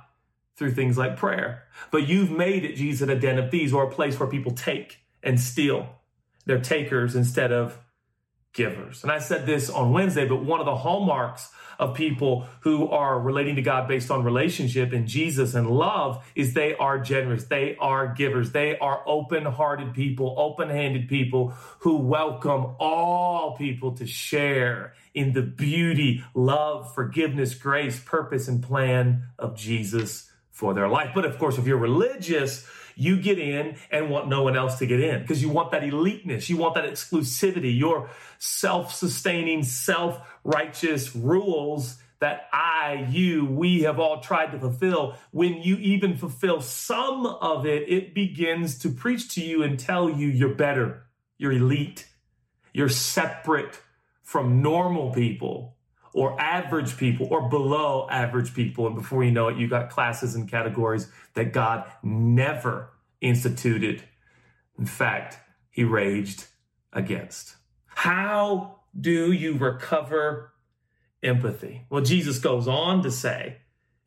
through 0.56 0.72
things 0.72 0.99
like 0.99 1.16
prayer. 1.16 1.64
But 1.90 2.08
you've 2.08 2.30
made 2.30 2.64
it, 2.64 2.76
Jesus, 2.76 3.08
a 3.08 3.14
den 3.14 3.38
of 3.38 3.50
thieves 3.50 3.72
or 3.72 3.84
a 3.84 3.90
place 3.90 4.18
where 4.18 4.28
people 4.28 4.52
take 4.52 4.99
and 5.22 5.38
steal. 5.38 5.88
They're 6.46 6.61
takers 6.61 7.14
instead 7.14 7.52
of 7.52 7.78
givers. 8.52 9.02
And 9.02 9.11
I 9.11 9.18
said 9.18 9.47
this 9.47 9.71
on 9.71 9.92
Wednesday, 9.92 10.26
but 10.26 10.44
one 10.44 10.61
of 10.61 10.66
the 10.66 10.76
hallmarks 10.76 11.50
of 11.78 11.94
people 11.94 12.47
who 12.61 12.88
are 12.88 13.18
relating 13.18 13.56
to 13.56 13.62
God 13.62 13.88
based 13.88 14.11
on 14.11 14.25
relationship 14.25 14.92
and 14.92 15.06
Jesus 15.06 15.54
and 15.54 15.71
love 15.71 16.25
is 16.35 16.54
they 16.54 16.76
are 16.76 16.99
generous. 16.99 17.44
They 17.44 17.76
are 17.80 18.14
givers. 18.14 18.52
They 18.52 18.78
are 18.78 19.02
open 19.06 19.44
hearted 19.44 19.94
people, 19.94 20.35
open 20.38 20.68
handed 20.68 21.09
people 21.09 21.54
who 21.80 21.97
welcome 21.97 22.76
all 22.78 23.56
people 23.56 23.97
to 23.97 24.06
share 24.06 24.94
in 25.14 25.32
the 25.32 25.42
beauty, 25.42 26.23
love, 26.35 26.94
forgiveness, 26.94 27.54
grace, 27.54 28.00
purpose, 28.00 28.49
and 28.49 28.62
plan 28.62 29.25
of 29.38 29.56
Jesus 29.56 30.30
for 30.50 30.75
their 30.75 30.88
life. 30.88 31.11
But 31.14 31.25
of 31.25 31.38
course, 31.38 31.59
if 31.59 31.66
you're 31.66 31.78
religious, 31.78 32.66
you 32.96 33.20
get 33.20 33.38
in 33.38 33.76
and 33.90 34.11
want 34.11 34.28
no 34.28 34.42
one 34.42 34.56
else 34.56 34.78
to 34.78 34.87
get 34.87 35.00
in 35.00 35.20
because 35.20 35.42
you 35.42 35.49
want 35.49 35.70
that 35.72 35.82
eliteness. 35.82 36.49
You 36.49 36.56
want 36.56 36.75
that 36.75 36.84
exclusivity, 36.84 37.76
your 37.76 38.11
self 38.38 38.94
sustaining, 38.94 39.62
self 39.62 40.20
righteous 40.44 41.14
rules 41.14 41.99
that 42.22 42.49
I, 42.52 43.08
you, 43.11 43.44
we 43.44 43.82
have 43.82 43.99
all 43.99 44.20
tried 44.20 44.52
to 44.52 44.58
fulfill. 44.61 45.16
When 45.32 45.54
you 45.54 45.76
even 45.78 46.16
fulfill 46.16 46.61
some 46.61 47.26
of 47.26 47.66
it, 47.66 47.88
it 47.88 48.14
begins 48.14 48.78
to 48.78 48.90
preach 48.90 49.34
to 49.34 49.44
you 49.44 49.64
and 49.64 49.76
tell 49.76 50.08
you 50.08 50.28
you're 50.28 50.54
better, 50.54 51.02
you're 51.37 51.50
elite, 51.50 52.06
you're 52.72 52.88
separate 52.88 53.80
from 54.22 54.62
normal 54.62 55.11
people 55.11 55.76
or 56.14 56.38
average 56.40 56.97
people 56.97 57.28
or 57.31 57.49
below 57.49 58.07
average 58.11 58.54
people. 58.54 58.87
And 58.87 58.95
before 58.95 59.25
you 59.25 59.31
know 59.31 59.49
it, 59.49 59.57
you 59.57 59.69
got 59.69 59.90
classes 59.90 60.35
and 60.35 60.50
categories 60.50 61.09
that 61.35 61.52
God 61.52 61.90
never 62.02 62.90
instituted. 63.21 64.02
In 64.78 64.87
fact, 64.87 65.38
he 65.71 65.85
raged 65.85 66.47
against. 66.92 67.57
How 67.87 68.81
do 68.99 69.33
you 69.33 69.57
recover 69.57 70.52
empathy? 71.23 71.87
Well, 71.88 72.02
Jesus 72.02 72.38
goes 72.38 72.69
on 72.69 73.02
to 73.02 73.11
say, 73.11 73.57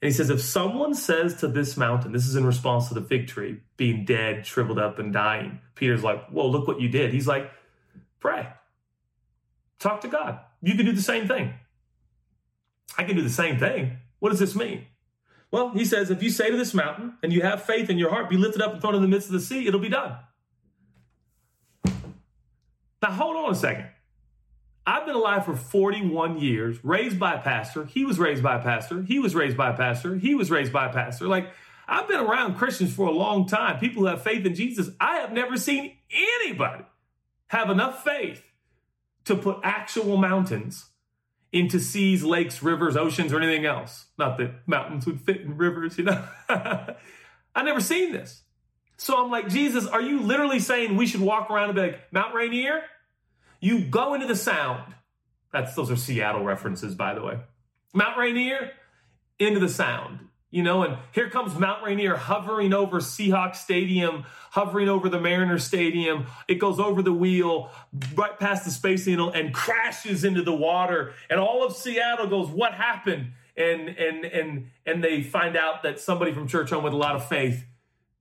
and 0.01 0.11
he 0.11 0.15
says, 0.15 0.29
if 0.29 0.41
someone 0.41 0.93
says 0.93 1.35
to 1.37 1.47
this 1.47 1.77
mountain, 1.77 2.11
this 2.11 2.27
is 2.27 2.35
in 2.35 2.45
response 2.45 2.89
to 2.89 2.93
the 2.93 3.01
fig 3.01 3.27
tree 3.27 3.61
being 3.77 4.05
dead, 4.05 4.45
shriveled 4.45 4.77
up, 4.77 4.99
and 4.99 5.11
dying. 5.11 5.59
Peter's 5.73 6.03
like, 6.03 6.31
well, 6.31 6.51
look 6.51 6.67
what 6.67 6.79
you 6.79 6.89
did. 6.89 7.11
He's 7.11 7.27
like, 7.27 7.49
pray, 8.19 8.47
talk 9.79 10.01
to 10.01 10.07
God. 10.07 10.39
You 10.61 10.75
can 10.75 10.85
do 10.85 10.91
the 10.91 11.01
same 11.01 11.27
thing. 11.27 11.53
I 12.97 13.03
can 13.03 13.15
do 13.15 13.21
the 13.21 13.29
same 13.29 13.57
thing. 13.57 13.97
What 14.19 14.29
does 14.29 14.39
this 14.39 14.55
mean? 14.55 14.85
Well, 15.51 15.69
he 15.69 15.85
says, 15.85 16.11
if 16.11 16.21
you 16.21 16.29
say 16.29 16.49
to 16.49 16.57
this 16.57 16.73
mountain 16.73 17.17
and 17.23 17.31
you 17.31 17.41
have 17.41 17.63
faith 17.63 17.89
in 17.89 17.97
your 17.97 18.09
heart, 18.09 18.29
be 18.29 18.37
lifted 18.37 18.61
up 18.61 18.73
and 18.73 18.81
thrown 18.81 18.95
in 18.95 19.01
the 19.01 19.07
midst 19.07 19.27
of 19.27 19.33
the 19.33 19.39
sea, 19.39 19.67
it'll 19.67 19.79
be 19.79 19.89
done. 19.89 20.17
Now, 23.01 23.11
hold 23.11 23.35
on 23.37 23.51
a 23.51 23.55
second. 23.55 23.87
I've 24.87 25.05
been 25.05 25.15
alive 25.15 25.45
for 25.45 25.55
41 25.55 26.39
years, 26.39 26.83
raised 26.83 27.19
by 27.19 27.35
a 27.35 27.41
pastor. 27.41 27.85
He 27.85 28.05
was 28.05 28.19
raised 28.19 28.43
by 28.43 28.55
a 28.55 28.61
pastor. 28.61 29.01
He 29.01 29.19
was 29.19 29.33
raised 29.33 29.57
by 29.57 29.71
a 29.71 29.77
pastor. 29.77 30.15
He 30.15 30.35
was 30.35 30.51
raised 30.51 30.71
by 30.71 30.87
a 30.87 30.93
pastor. 30.93 31.27
Like, 31.27 31.49
I've 31.87 32.07
been 32.07 32.19
around 32.19 32.55
Christians 32.55 32.93
for 32.93 33.07
a 33.07 33.11
long 33.11 33.47
time, 33.47 33.79
people 33.79 34.03
who 34.03 34.07
have 34.07 34.23
faith 34.23 34.45
in 34.45 34.55
Jesus. 34.55 34.89
I 34.99 35.17
have 35.17 35.31
never 35.31 35.57
seen 35.57 35.97
anybody 36.43 36.83
have 37.47 37.69
enough 37.69 38.03
faith 38.03 38.43
to 39.25 39.35
put 39.35 39.59
actual 39.63 40.17
mountains 40.17 40.85
into 41.55 41.79
seas, 41.79 42.21
lakes, 42.21 42.61
rivers, 42.61 42.97
oceans, 42.97 43.31
or 43.31 43.39
anything 43.39 43.65
else. 43.65 44.07
Not 44.17 44.37
that 44.39 44.67
mountains 44.67 45.05
would 45.05 45.21
fit 45.21 45.39
in 45.39 45.55
rivers, 45.55 45.97
you 45.97 46.03
know. 46.03 46.27
I 46.49 47.63
never 47.63 47.79
seen 47.79 48.11
this. 48.11 48.41
So 48.97 49.23
I'm 49.23 49.31
like, 49.31 49.47
Jesus, 49.47 49.87
are 49.87 50.01
you 50.01 50.19
literally 50.19 50.59
saying 50.59 50.97
we 50.97 51.07
should 51.07 51.21
walk 51.21 51.49
around 51.49 51.69
and 51.69 51.75
be 51.75 51.81
like, 51.83 52.11
Mount 52.11 52.35
Rainier? 52.35 52.81
You 53.61 53.85
go 53.85 54.15
into 54.15 54.27
the 54.27 54.35
sound. 54.35 54.95
That's 55.53 55.73
those 55.75 55.89
are 55.89 55.95
Seattle 55.95 56.43
references, 56.43 56.93
by 56.93 57.13
the 57.13 57.21
way. 57.21 57.39
Mount 57.93 58.17
Rainier, 58.17 58.71
into 59.39 59.61
the 59.61 59.69
sound 59.69 60.27
you 60.55 60.63
know, 60.63 60.83
and 60.83 60.97
here 61.11 61.29
comes 61.29 61.59
Mount 61.59 61.83
Rainier 61.83 62.15
hovering 62.15 62.71
over 62.71 63.01
Seahawks 63.01 63.57
Stadium, 63.57 64.23
hovering 64.51 64.87
over 64.87 65.09
the 65.09 65.19
Mariners 65.19 65.65
Stadium. 65.65 66.27
It 66.47 66.59
goes 66.59 66.79
over 66.79 67.01
the 67.01 67.11
wheel, 67.11 67.71
right 68.15 68.39
past 68.39 68.63
the 68.63 68.71
Space 68.71 69.05
Needle, 69.05 69.31
and 69.31 69.53
crashes 69.53 70.23
into 70.23 70.41
the 70.43 70.55
water. 70.55 71.13
And 71.29 71.41
all 71.41 71.65
of 71.65 71.75
Seattle 71.75 72.27
goes, 72.27 72.47
"What 72.47 72.73
happened?" 72.73 73.33
And 73.57 73.89
and 73.89 74.23
and 74.23 74.67
and 74.85 75.03
they 75.03 75.21
find 75.23 75.57
out 75.57 75.83
that 75.83 75.99
somebody 75.99 76.31
from 76.31 76.47
Church 76.47 76.69
Home 76.69 76.85
with 76.85 76.93
a 76.93 76.97
lot 76.97 77.17
of 77.17 77.27
faith 77.27 77.65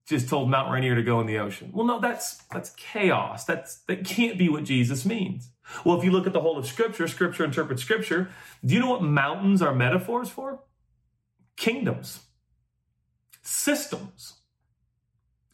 just 0.04 0.28
told 0.28 0.50
Mount 0.50 0.72
Rainier 0.72 0.96
to 0.96 1.04
go 1.04 1.20
in 1.20 1.28
the 1.28 1.38
ocean. 1.38 1.70
Well, 1.72 1.86
no, 1.86 2.00
that's 2.00 2.42
that's 2.50 2.70
chaos. 2.70 3.44
That's 3.44 3.76
that 3.82 4.04
can't 4.04 4.36
be 4.36 4.48
what 4.48 4.64
Jesus 4.64 5.06
means. 5.06 5.50
Well, 5.84 5.96
if 5.96 6.04
you 6.04 6.10
look 6.10 6.26
at 6.26 6.32
the 6.32 6.40
whole 6.40 6.58
of 6.58 6.66
Scripture, 6.66 7.06
Scripture 7.06 7.44
interprets 7.44 7.82
Scripture. 7.82 8.30
Do 8.64 8.74
you 8.74 8.80
know 8.80 8.90
what 8.90 9.04
mountains 9.04 9.62
are 9.62 9.72
metaphors 9.72 10.30
for? 10.30 10.58
Kingdoms, 11.56 12.20
systems. 13.42 14.34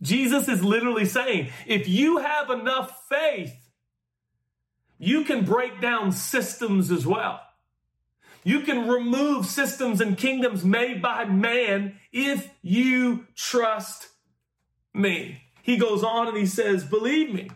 Jesus 0.02 0.48
is 0.48 0.64
literally 0.64 1.04
saying 1.04 1.50
if 1.66 1.88
you 1.88 2.18
have 2.18 2.50
enough 2.50 3.06
faith, 3.08 3.54
you 4.98 5.24
can 5.24 5.44
break 5.44 5.80
down 5.80 6.12
systems 6.12 6.90
as 6.90 7.06
well. 7.06 7.40
You 8.42 8.60
can 8.60 8.88
remove 8.88 9.46
systems 9.46 10.00
and 10.00 10.16
kingdoms 10.16 10.64
made 10.64 11.02
by 11.02 11.26
man 11.26 11.98
if 12.12 12.50
you 12.62 13.26
trust 13.34 14.08
me. 14.94 15.42
He 15.62 15.76
goes 15.76 16.02
on 16.02 16.28
and 16.28 16.36
he 16.36 16.46
says, 16.46 16.84
Believe 16.84 17.34
me, 17.34 17.50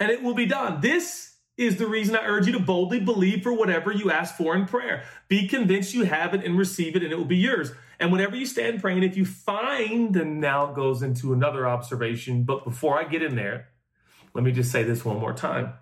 and 0.00 0.10
it 0.10 0.22
will 0.22 0.34
be 0.34 0.46
done. 0.46 0.80
This 0.80 1.36
is 1.58 1.76
the 1.76 1.88
reason 1.88 2.14
I 2.14 2.24
urge 2.24 2.46
you 2.46 2.52
to 2.52 2.60
boldly 2.60 3.00
believe 3.00 3.42
for 3.42 3.52
whatever 3.52 3.92
you 3.92 4.12
ask 4.12 4.36
for 4.36 4.54
in 4.54 4.64
prayer. 4.64 5.02
Be 5.26 5.48
convinced 5.48 5.92
you 5.92 6.04
have 6.04 6.32
it 6.32 6.44
and 6.44 6.56
receive 6.56 6.94
it, 6.94 7.02
and 7.02 7.12
it 7.12 7.18
will 7.18 7.24
be 7.24 7.36
yours. 7.36 7.72
And 7.98 8.12
whenever 8.12 8.36
you 8.36 8.46
stand 8.46 8.80
praying, 8.80 9.02
if 9.02 9.16
you 9.16 9.26
find, 9.26 10.16
and 10.16 10.40
now 10.40 10.72
goes 10.72 11.02
into 11.02 11.32
another 11.32 11.66
observation, 11.66 12.44
but 12.44 12.64
before 12.64 12.96
I 12.96 13.04
get 13.04 13.24
in 13.24 13.34
there, 13.34 13.68
let 14.34 14.44
me 14.44 14.52
just 14.52 14.70
say 14.70 14.84
this 14.84 15.04
one 15.04 15.18
more 15.18 15.32
time. 15.32 15.74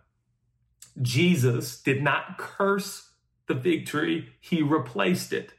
Jesus 1.02 1.82
did 1.82 2.02
not 2.02 2.38
curse 2.38 3.10
the 3.46 3.54
fig 3.54 3.86
tree, 3.86 4.30
he 4.40 4.62
replaced 4.62 5.32
it. 5.32 5.52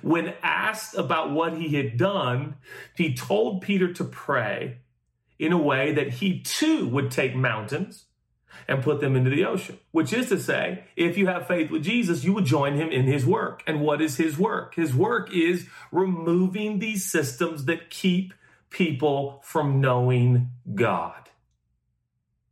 When 0.00 0.34
asked 0.42 0.96
about 0.96 1.32
what 1.32 1.58
he 1.58 1.76
had 1.76 1.96
done, 1.96 2.56
he 2.96 3.14
told 3.14 3.60
Peter 3.60 3.92
to 3.92 4.04
pray 4.04 4.78
in 5.38 5.52
a 5.52 5.58
way 5.58 5.92
that 5.92 6.14
he 6.14 6.40
too 6.40 6.88
would 6.88 7.10
take 7.10 7.34
mountains 7.36 8.06
and 8.70 8.84
put 8.84 9.00
them 9.00 9.16
into 9.16 9.28
the 9.28 9.44
ocean. 9.44 9.78
Which 9.90 10.12
is 10.12 10.28
to 10.28 10.38
say, 10.38 10.84
if 10.94 11.18
you 11.18 11.26
have 11.26 11.48
faith 11.48 11.72
with 11.72 11.82
Jesus, 11.82 12.22
you 12.22 12.32
would 12.32 12.44
join 12.44 12.74
him 12.74 12.90
in 12.90 13.04
his 13.04 13.26
work. 13.26 13.64
And 13.66 13.80
what 13.80 14.00
is 14.00 14.16
his 14.16 14.38
work? 14.38 14.76
His 14.76 14.94
work 14.94 15.34
is 15.34 15.66
removing 15.90 16.78
these 16.78 17.10
systems 17.10 17.64
that 17.64 17.90
keep 17.90 18.32
people 18.70 19.42
from 19.44 19.80
knowing 19.80 20.50
God. 20.72 21.14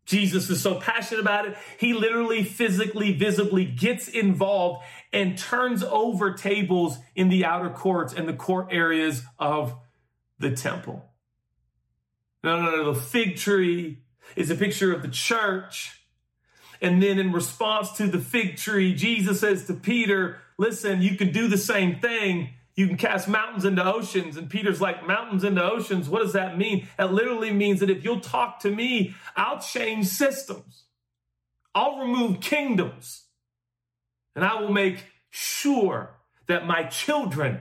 Jesus 0.07 0.51
is 0.51 0.61
so 0.61 0.81
passionate 0.81 1.21
about 1.21 1.47
it, 1.47 1.57
he 1.79 1.93
literally, 1.93 2.43
physically, 2.43 3.13
visibly 3.13 3.65
gets 3.65 4.09
involved 4.09 4.83
and 5.13 5.39
turns 5.39 5.85
over 5.85 6.33
tables 6.33 6.97
in 7.15 7.29
the 7.29 7.45
outer 7.45 7.71
courts 7.71 8.13
and 8.13 8.27
the 8.27 8.33
court 8.33 8.69
areas 8.71 9.23
of 9.39 9.79
the 10.39 10.51
temple. 10.51 11.05
No, 12.43 12.61
no, 12.61 12.71
no, 12.71 12.93
the 12.93 13.01
fig 13.01 13.37
tree 13.37 13.99
is 14.35 14.51
a 14.51 14.55
picture 14.57 14.93
of 14.93 15.03
the 15.03 15.09
church 15.09 15.95
And 16.81 17.03
then 17.03 17.19
in 17.19 17.33
response 17.33 17.93
to 17.93 18.07
the 18.07 18.19
fig 18.19 18.57
tree, 18.57 18.95
Jesus 18.95 19.41
says 19.41 19.67
to 19.67 19.75
Peter, 19.75 20.39
Listen, 20.59 21.03
you 21.03 21.17
can 21.17 21.33
do 21.33 21.49
the 21.49 21.59
same 21.59 22.01
thing. 22.01 22.51
You 22.75 22.87
can 22.87 22.97
cast 22.97 23.29
mountains 23.29 23.65
into 23.65 23.85
oceans. 23.85 24.37
And 24.37 24.49
Peter's 24.49 24.81
like, 24.81 25.07
Mountains 25.07 25.45
into 25.45 25.63
oceans? 25.63 26.09
What 26.09 26.23
does 26.23 26.33
that 26.35 26.57
mean? 26.57 26.87
It 26.99 27.05
literally 27.07 27.53
means 27.53 27.81
that 27.81 27.91
if 27.91 28.05
you'll 28.05 28.21
talk 28.21 28.61
to 28.61 28.71
me, 28.71 29.15
I'll 29.37 29.61
change 29.61 30.07
systems, 30.07 30.85
I'll 31.75 31.99
remove 31.99 32.41
kingdoms, 32.41 33.25
and 34.37 34.45
I 34.45 34.61
will 34.61 34.73
make 34.73 35.05
sure 35.31 36.11
that 36.47 36.67
my 36.67 36.85
children 36.85 37.61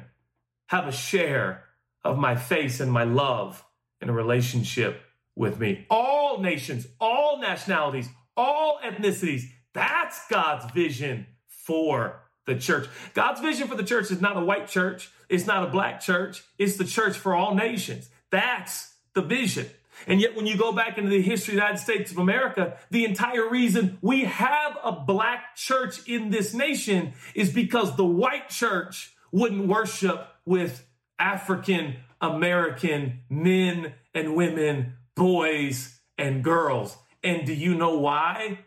have 0.67 0.87
a 0.87 0.91
share 0.91 1.63
of 2.03 2.17
my 2.17 2.35
face 2.35 2.79
and 2.79 2.91
my 2.91 3.03
love 3.03 3.63
in 4.01 4.09
a 4.09 4.13
relationship 4.13 5.01
with 5.35 5.59
me. 5.59 5.85
All 5.89 6.39
nations, 6.39 6.87
all 6.99 7.39
nationalities, 7.39 8.09
all 8.37 8.79
ethnicities. 8.85 9.43
That's 9.73 10.25
God's 10.29 10.71
vision 10.71 11.27
for 11.47 12.21
the 12.45 12.55
church. 12.55 12.87
God's 13.13 13.41
vision 13.41 13.67
for 13.67 13.75
the 13.75 13.83
church 13.83 14.09
is 14.11 14.21
not 14.21 14.37
a 14.37 14.45
white 14.45 14.67
church, 14.67 15.11
it's 15.27 15.45
not 15.45 15.67
a 15.67 15.67
black 15.67 15.99
church, 15.99 16.43
it's 16.57 16.77
the 16.77 16.85
church 16.85 17.17
for 17.17 17.35
all 17.35 17.53
nations. 17.53 18.09
That's 18.29 18.93
the 19.13 19.21
vision. 19.21 19.67
And 20.05 20.21
yet, 20.21 20.35
when 20.35 20.45
you 20.45 20.57
go 20.57 20.71
back 20.71 20.97
into 20.97 21.09
the 21.09 21.21
history 21.21 21.53
of 21.53 21.57
the 21.57 21.63
United 21.63 21.79
States 21.79 22.11
of 22.11 22.19
America, 22.19 22.77
the 22.91 23.03
entire 23.03 23.49
reason 23.49 23.97
we 24.01 24.25
have 24.25 24.77
a 24.83 24.91
black 24.91 25.55
church 25.55 26.07
in 26.07 26.29
this 26.29 26.53
nation 26.53 27.13
is 27.33 27.51
because 27.51 27.95
the 27.95 28.05
white 28.05 28.49
church 28.49 29.15
wouldn't 29.31 29.67
worship 29.67 30.27
with 30.45 30.85
African 31.19 31.97
American 32.21 33.19
men 33.29 33.93
and 34.13 34.35
women, 34.35 34.93
boys 35.15 35.99
and 36.17 36.43
girls. 36.43 36.97
And 37.23 37.45
do 37.45 37.53
you 37.53 37.75
know 37.75 37.97
why? 37.97 38.59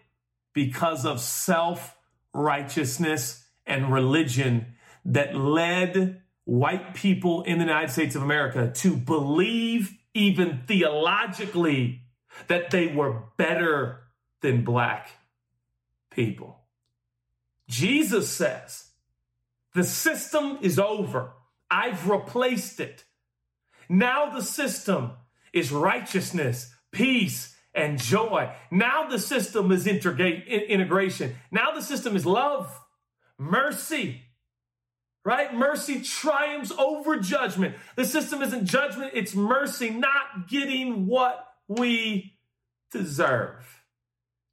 Because 0.52 1.04
of 1.04 1.21
self 1.21 1.97
righteousness 2.33 3.45
and 3.66 3.92
religion 3.92 4.75
that 5.04 5.35
led 5.35 6.23
white 6.45 6.95
people 6.95 7.42
in 7.42 7.59
the 7.59 7.64
United 7.64 7.90
States 7.90 8.14
of 8.14 8.23
America 8.23 8.73
to 8.75 8.97
believe, 8.97 9.97
even 10.14 10.62
theologically, 10.66 12.02
that 12.49 12.71
they 12.71 12.88
were 12.88 13.23
better 13.37 14.02
than 14.40 14.64
black 14.64 15.11
people. 16.11 16.59
Jesus 17.69 18.28
says, 18.28 18.90
the 19.75 19.85
system 19.85 20.59
is 20.61 20.78
over. 20.78 21.33
I've 21.71 22.09
replaced 22.09 22.80
it. 22.80 23.04
Now 23.88 24.30
the 24.30 24.42
system 24.42 25.12
is 25.52 25.71
righteousness, 25.71 26.75
peace, 26.90 27.57
and 27.75 27.99
joy. 27.99 28.50
Now 28.71 29.09
the 29.09 29.19
system 29.19 29.71
is 29.73 29.87
integrate, 29.87 30.47
integration. 30.47 31.37
Now 31.50 31.73
the 31.73 31.83
system 31.83 32.17
is 32.17 32.27
love, 32.27 32.73
mercy, 33.39 34.23
right? 35.25 35.55
Mercy 35.55 36.00
triumphs 36.00 36.73
over 36.73 37.19
judgment. 37.19 37.77
The 37.97 38.05
system 38.05 38.43
isn't 38.43 38.67
judgment, 38.67 39.12
it's 39.15 39.35
mercy, 39.35 39.91
not 39.91 40.49
getting 40.49 41.07
what 41.07 41.47
we 41.69 42.37
deserve. 42.91 43.65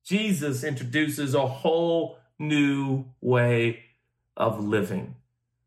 Jesus 0.06 0.64
introduces 0.64 1.34
a 1.34 1.48
whole 1.48 2.18
new 2.40 3.06
way 3.20 3.84
of 4.38 4.64
living. 4.64 5.16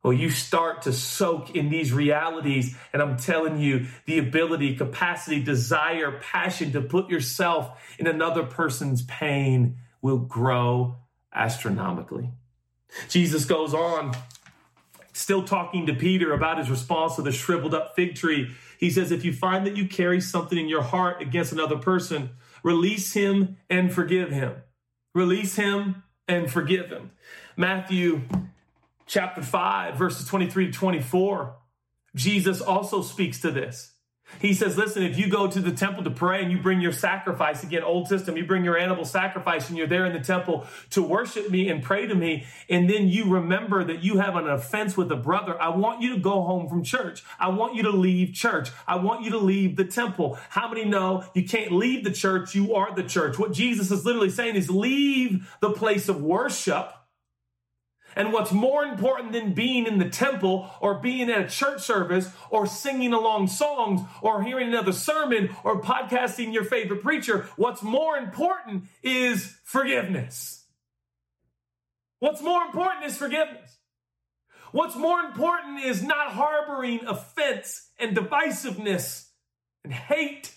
Well, 0.02 0.12
you 0.14 0.30
start 0.30 0.82
to 0.82 0.92
soak 0.92 1.54
in 1.54 1.68
these 1.68 1.92
realities. 1.92 2.74
And 2.92 3.02
I'm 3.02 3.18
telling 3.18 3.58
you, 3.58 3.86
the 4.06 4.18
ability, 4.18 4.76
capacity, 4.76 5.42
desire, 5.42 6.20
passion 6.22 6.72
to 6.72 6.80
put 6.80 7.10
yourself 7.10 7.94
in 7.98 8.06
another 8.06 8.44
person's 8.44 9.02
pain 9.02 9.76
will 10.00 10.18
grow 10.18 10.96
astronomically. 11.34 12.30
Jesus 13.08 13.44
goes 13.44 13.74
on, 13.74 14.12
still 15.12 15.42
talking 15.42 15.86
to 15.86 15.94
Peter 15.94 16.32
about 16.32 16.58
his 16.58 16.70
response 16.70 17.16
to 17.16 17.22
the 17.22 17.30
shriveled 17.30 17.74
up 17.74 17.94
fig 17.94 18.14
tree. 18.14 18.50
He 18.78 18.90
says, 18.90 19.12
If 19.12 19.24
you 19.24 19.34
find 19.34 19.66
that 19.66 19.76
you 19.76 19.86
carry 19.86 20.22
something 20.22 20.58
in 20.58 20.68
your 20.68 20.82
heart 20.82 21.20
against 21.20 21.52
another 21.52 21.76
person, 21.76 22.30
release 22.62 23.12
him 23.12 23.58
and 23.68 23.92
forgive 23.92 24.30
him. 24.30 24.54
Release 25.14 25.56
him 25.56 26.02
and 26.26 26.50
forgive 26.50 26.88
him. 26.88 27.10
Matthew 27.56 28.22
chapter 29.10 29.42
5, 29.42 29.96
verses 29.96 30.26
23 30.28 30.66
to 30.66 30.72
24, 30.72 31.56
Jesus 32.14 32.60
also 32.60 33.02
speaks 33.02 33.40
to 33.40 33.50
this. 33.50 33.92
He 34.40 34.54
says, 34.54 34.78
listen, 34.78 35.02
if 35.02 35.18
you 35.18 35.28
go 35.28 35.48
to 35.48 35.58
the 35.58 35.72
temple 35.72 36.04
to 36.04 36.10
pray 36.10 36.40
and 36.40 36.52
you 36.52 36.58
bring 36.58 36.80
your 36.80 36.92
sacrifice, 36.92 37.64
again, 37.64 37.82
old 37.82 38.06
system, 38.06 38.36
you 38.36 38.46
bring 38.46 38.64
your 38.64 38.78
animal 38.78 39.04
sacrifice 39.04 39.68
and 39.68 39.76
you're 39.76 39.88
there 39.88 40.06
in 40.06 40.12
the 40.12 40.20
temple 40.20 40.68
to 40.90 41.02
worship 41.02 41.50
me 41.50 41.68
and 41.68 41.82
pray 41.82 42.06
to 42.06 42.14
me, 42.14 42.46
and 42.68 42.88
then 42.88 43.08
you 43.08 43.24
remember 43.24 43.82
that 43.82 44.04
you 44.04 44.18
have 44.18 44.36
an 44.36 44.48
offense 44.48 44.96
with 44.96 45.10
a 45.10 45.16
brother, 45.16 45.60
I 45.60 45.70
want 45.70 46.00
you 46.00 46.14
to 46.14 46.20
go 46.20 46.42
home 46.42 46.68
from 46.68 46.84
church. 46.84 47.24
I 47.40 47.48
want 47.48 47.74
you 47.74 47.82
to 47.82 47.90
leave 47.90 48.32
church. 48.32 48.70
I 48.86 48.94
want 48.94 49.24
you 49.24 49.32
to 49.32 49.38
leave 49.38 49.74
the 49.74 49.84
temple. 49.84 50.38
How 50.50 50.68
many 50.68 50.84
know 50.84 51.24
you 51.34 51.42
can't 51.48 51.72
leave 51.72 52.04
the 52.04 52.12
church? 52.12 52.54
You 52.54 52.76
are 52.76 52.94
the 52.94 53.02
church. 53.02 53.36
What 53.36 53.50
Jesus 53.50 53.90
is 53.90 54.04
literally 54.04 54.30
saying 54.30 54.54
is 54.54 54.70
leave 54.70 55.52
the 55.58 55.72
place 55.72 56.08
of 56.08 56.22
worship 56.22 56.92
and 58.16 58.32
what's 58.32 58.52
more 58.52 58.84
important 58.84 59.32
than 59.32 59.52
being 59.52 59.86
in 59.86 59.98
the 59.98 60.08
temple 60.08 60.70
or 60.80 60.94
being 60.94 61.30
at 61.30 61.40
a 61.40 61.48
church 61.48 61.82
service 61.82 62.30
or 62.50 62.66
singing 62.66 63.12
along 63.12 63.48
songs 63.48 64.00
or 64.22 64.42
hearing 64.42 64.68
another 64.68 64.92
sermon 64.92 65.50
or 65.64 65.80
podcasting 65.80 66.52
your 66.52 66.64
favorite 66.64 67.02
preacher, 67.02 67.48
what's 67.56 67.82
more 67.82 68.16
important 68.16 68.84
is 69.02 69.58
forgiveness. 69.64 70.64
What's 72.18 72.42
more 72.42 72.62
important 72.62 73.06
is 73.06 73.16
forgiveness. 73.16 73.78
What's 74.72 74.94
more 74.94 75.20
important 75.20 75.82
is 75.84 76.02
not 76.02 76.32
harboring 76.32 77.06
offense 77.06 77.90
and 77.98 78.16
divisiveness 78.16 79.28
and 79.82 79.92
hate 79.92 80.54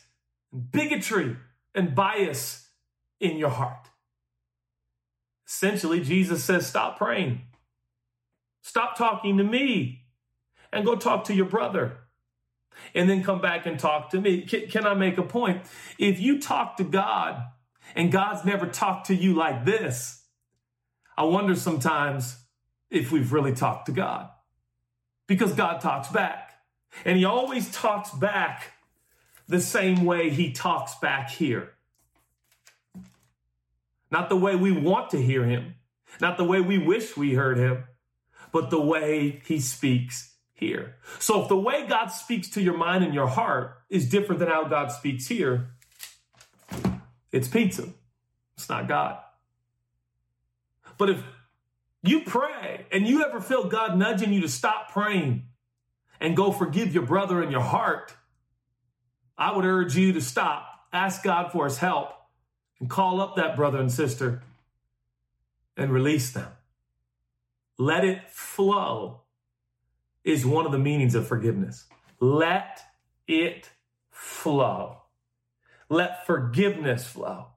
and 0.52 0.72
bigotry 0.72 1.38
and 1.74 1.96
bias 1.96 2.68
in 3.20 3.38
your 3.38 3.50
heart. 3.50 3.83
Essentially, 5.48 6.02
Jesus 6.02 6.44
says, 6.44 6.68
stop 6.68 6.98
praying. 6.98 7.42
Stop 8.62 8.98
talking 8.98 9.38
to 9.38 9.44
me 9.44 10.06
and 10.72 10.86
go 10.86 10.96
talk 10.96 11.26
to 11.26 11.34
your 11.34 11.46
brother. 11.46 11.98
And 12.96 13.10
then 13.10 13.24
come 13.24 13.40
back 13.40 13.66
and 13.66 13.80
talk 13.80 14.10
to 14.12 14.22
me. 14.22 14.42
Can, 14.42 14.68
can 14.68 14.88
I 14.88 14.94
make 14.96 15.18
a 15.18 15.24
point? 15.24 15.62
If 16.00 16.20
you 16.20 16.40
talk 16.40 16.78
to 16.78 16.84
God 16.84 17.44
and 17.96 18.12
God's 18.12 18.44
never 18.46 18.66
talked 18.66 19.08
to 19.08 19.16
you 19.16 19.36
like 19.36 19.64
this, 19.64 20.24
I 21.16 21.26
wonder 21.26 21.56
sometimes 21.56 22.38
if 22.90 23.12
we've 23.12 23.32
really 23.32 23.54
talked 23.54 23.86
to 23.88 23.92
God. 23.92 24.30
Because 25.28 25.54
God 25.54 25.82
talks 25.82 26.08
back. 26.08 26.52
And 27.06 27.18
He 27.18 27.26
always 27.26 27.72
talks 27.72 28.10
back 28.12 28.72
the 29.48 29.62
same 29.62 30.06
way 30.06 30.30
He 30.30 30.52
talks 30.52 30.96
back 30.96 31.30
here. 31.30 31.73
Not 34.14 34.30
the 34.30 34.38
way 34.38 34.56
we 34.56 34.72
want 34.72 35.10
to 35.10 35.18
hear 35.20 35.44
him, 35.44 35.74
not 36.22 36.38
the 36.38 36.44
way 36.44 36.62
we 36.62 36.78
wish 36.78 37.18
we 37.18 37.34
heard 37.34 37.58
him, 37.58 37.86
but 38.52 38.70
the 38.70 38.80
way 38.80 39.42
he 39.48 39.60
speaks 39.60 40.36
here. 40.54 40.98
So 41.18 41.42
if 41.42 41.50
the 41.50 41.58
way 41.58 41.88
God 41.88 42.10
speaks 42.10 42.48
to 42.52 42.62
your 42.62 42.78
mind 42.78 43.04
and 43.04 43.16
your 43.16 43.26
heart 43.26 43.76
is 43.90 44.08
different 44.08 44.38
than 44.38 44.50
how 44.50 44.66
God 44.66 44.92
speaks 44.92 45.26
here, 45.26 45.72
it's 47.32 47.48
pizza. 47.48 47.90
It's 48.56 48.70
not 48.70 48.88
God. 48.88 49.18
But 51.00 51.10
if 51.10 51.24
you 52.04 52.22
pray 52.22 52.86
and 52.92 53.08
you 53.08 53.26
ever 53.26 53.42
feel 53.42 53.68
God 53.68 53.98
nudging 53.98 54.32
you 54.32 54.42
to 54.42 54.48
stop 54.48 54.92
praying 54.92 55.48
and 56.20 56.38
go 56.38 56.52
forgive 56.52 56.94
your 56.94 57.08
brother 57.08 57.42
in 57.42 57.50
your 57.50 57.62
heart, 57.62 58.14
I 59.40 59.56
would 59.56 59.66
urge 59.66 59.98
you 59.98 60.14
to 60.14 60.22
stop, 60.22 60.68
ask 60.94 61.24
God 61.24 61.52
for 61.52 61.66
his 61.66 61.80
help, 61.80 62.14
and 62.80 62.90
call 62.90 63.22
up 63.22 63.36
that 63.36 63.56
brother 63.56 63.80
and 63.80 63.92
sister 63.92 64.42
and 65.78 65.92
release 65.92 66.32
them. 66.32 66.50
Let 67.78 68.04
it 68.06 68.30
flow 68.30 69.22
is 70.24 70.46
one 70.46 70.66
of 70.66 70.72
the 70.72 70.80
meanings 70.80 71.16
of 71.16 71.28
forgiveness. 71.28 71.86
Let 72.20 72.82
it 73.28 73.70
flow. 74.10 74.98
Let 75.90 76.26
forgiveness 76.26 77.06
flow. 77.06 77.48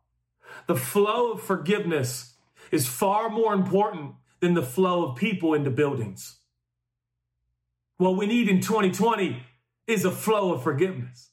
The 0.66 0.76
flow 0.76 1.32
of 1.32 1.42
forgiveness 1.42 2.34
is 2.72 2.88
far 2.88 3.28
more 3.30 3.54
important 3.54 4.14
than 4.40 4.54
the 4.54 4.62
flow 4.62 5.04
of 5.04 5.16
people 5.16 5.54
into 5.54 5.70
buildings. 5.70 6.38
What 7.98 8.16
we 8.16 8.26
need 8.26 8.48
in 8.48 8.60
2020 8.60 9.42
is 9.86 10.04
a 10.04 10.10
flow 10.10 10.52
of 10.52 10.62
forgiveness. 10.62 11.30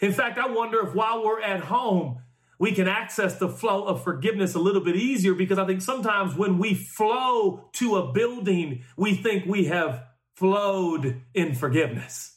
In 0.00 0.12
fact, 0.12 0.38
I 0.38 0.46
wonder 0.46 0.86
if 0.86 0.94
while 0.94 1.24
we're 1.24 1.42
at 1.42 1.60
home, 1.60 2.20
we 2.60 2.72
can 2.72 2.86
access 2.86 3.38
the 3.38 3.48
flow 3.48 3.84
of 3.84 4.04
forgiveness 4.04 4.54
a 4.54 4.58
little 4.58 4.82
bit 4.82 4.94
easier 4.94 5.32
because 5.32 5.58
I 5.58 5.64
think 5.64 5.80
sometimes 5.80 6.36
when 6.36 6.58
we 6.58 6.74
flow 6.74 7.70
to 7.72 7.96
a 7.96 8.12
building, 8.12 8.84
we 8.98 9.14
think 9.14 9.46
we 9.46 9.64
have 9.64 10.04
flowed 10.34 11.22
in 11.32 11.54
forgiveness. 11.54 12.36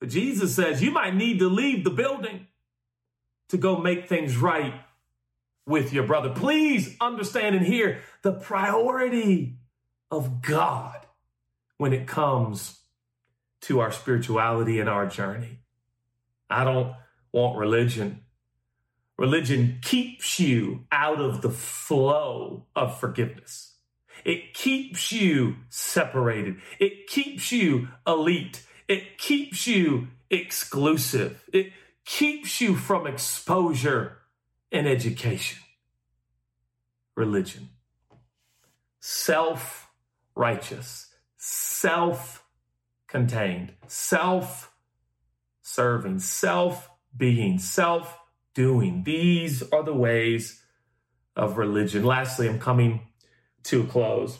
But 0.00 0.08
Jesus 0.08 0.56
says 0.56 0.82
you 0.82 0.90
might 0.90 1.14
need 1.14 1.38
to 1.38 1.48
leave 1.48 1.84
the 1.84 1.90
building 1.90 2.48
to 3.50 3.56
go 3.56 3.76
make 3.76 4.08
things 4.08 4.36
right 4.36 4.74
with 5.66 5.92
your 5.92 6.04
brother. 6.04 6.30
Please 6.30 6.96
understand 7.00 7.54
and 7.54 7.64
hear 7.64 8.00
the 8.22 8.32
priority 8.32 9.58
of 10.10 10.42
God 10.42 10.98
when 11.78 11.92
it 11.92 12.08
comes 12.08 12.80
to 13.62 13.78
our 13.78 13.92
spirituality 13.92 14.80
and 14.80 14.88
our 14.88 15.06
journey. 15.06 15.60
I 16.50 16.64
don't 16.64 16.92
want 17.32 17.56
religion. 17.56 18.21
Religion 19.18 19.78
keeps 19.82 20.40
you 20.40 20.86
out 20.90 21.20
of 21.20 21.42
the 21.42 21.50
flow 21.50 22.66
of 22.74 22.98
forgiveness. 22.98 23.76
It 24.24 24.54
keeps 24.54 25.12
you 25.12 25.56
separated. 25.68 26.56
It 26.78 27.06
keeps 27.06 27.52
you 27.52 27.88
elite. 28.06 28.64
It 28.88 29.18
keeps 29.18 29.66
you 29.66 30.08
exclusive. 30.30 31.42
It 31.52 31.72
keeps 32.04 32.60
you 32.60 32.76
from 32.76 33.06
exposure 33.06 34.18
and 34.70 34.86
education. 34.86 35.58
Religion. 37.16 37.68
Self 39.00 39.88
righteous, 40.34 41.08
self 41.36 42.44
contained, 43.08 43.74
self 43.86 44.72
serving, 45.62 46.18
self 46.20 46.88
being, 47.16 47.58
self 47.58 48.16
doing. 48.54 49.04
These 49.04 49.62
are 49.72 49.82
the 49.82 49.94
ways 49.94 50.62
of 51.36 51.58
religion. 51.58 52.04
Lastly, 52.04 52.48
I'm 52.48 52.58
coming 52.58 53.00
to 53.64 53.82
a 53.82 53.86
close. 53.86 54.38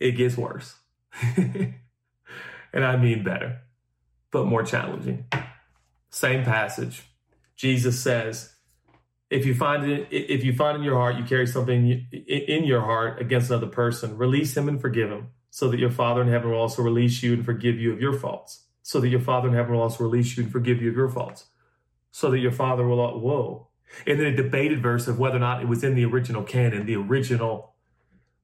It 0.00 0.12
gets 0.12 0.36
worse. 0.36 0.74
and 1.36 1.74
I 2.74 2.96
mean 2.96 3.24
better, 3.24 3.60
but 4.30 4.46
more 4.46 4.62
challenging. 4.62 5.26
Same 6.10 6.44
passage. 6.44 7.02
Jesus 7.56 8.00
says, 8.00 8.54
if 9.30 9.46
you 9.46 9.54
find 9.54 9.90
it, 9.90 10.08
if 10.10 10.44
you 10.44 10.54
find 10.54 10.76
in 10.76 10.82
your 10.82 10.96
heart 10.96 11.16
you 11.16 11.24
carry 11.24 11.46
something 11.46 12.06
in 12.12 12.64
your 12.64 12.80
heart 12.80 13.20
against 13.20 13.50
another 13.50 13.66
person, 13.66 14.16
release 14.16 14.56
him 14.56 14.68
and 14.68 14.80
forgive 14.80 15.10
him, 15.10 15.28
so 15.50 15.68
that 15.68 15.80
your 15.80 15.90
Father 15.90 16.20
in 16.20 16.28
heaven 16.28 16.50
will 16.50 16.58
also 16.58 16.82
release 16.82 17.22
you 17.22 17.32
and 17.32 17.44
forgive 17.44 17.76
you 17.76 17.92
of 17.92 18.00
your 18.00 18.12
faults. 18.12 18.64
So 18.82 19.00
that 19.00 19.08
your 19.08 19.20
Father 19.20 19.48
in 19.48 19.54
heaven 19.54 19.72
will 19.72 19.82
also 19.82 20.04
release 20.04 20.36
you 20.36 20.44
and 20.44 20.52
forgive 20.52 20.82
you 20.82 20.90
of 20.90 20.96
your 20.96 21.08
faults. 21.08 21.46
So 22.14 22.30
that 22.30 22.38
your 22.38 22.52
Father 22.52 22.86
will, 22.86 23.04
uh, 23.04 23.18
whoa. 23.18 23.66
And 24.06 24.20
then 24.20 24.28
a 24.28 24.36
debated 24.36 24.80
verse 24.80 25.08
of 25.08 25.18
whether 25.18 25.34
or 25.34 25.40
not 25.40 25.62
it 25.62 25.66
was 25.66 25.82
in 25.82 25.96
the 25.96 26.04
original 26.04 26.44
canon, 26.44 26.86
the 26.86 26.94
original 26.94 27.74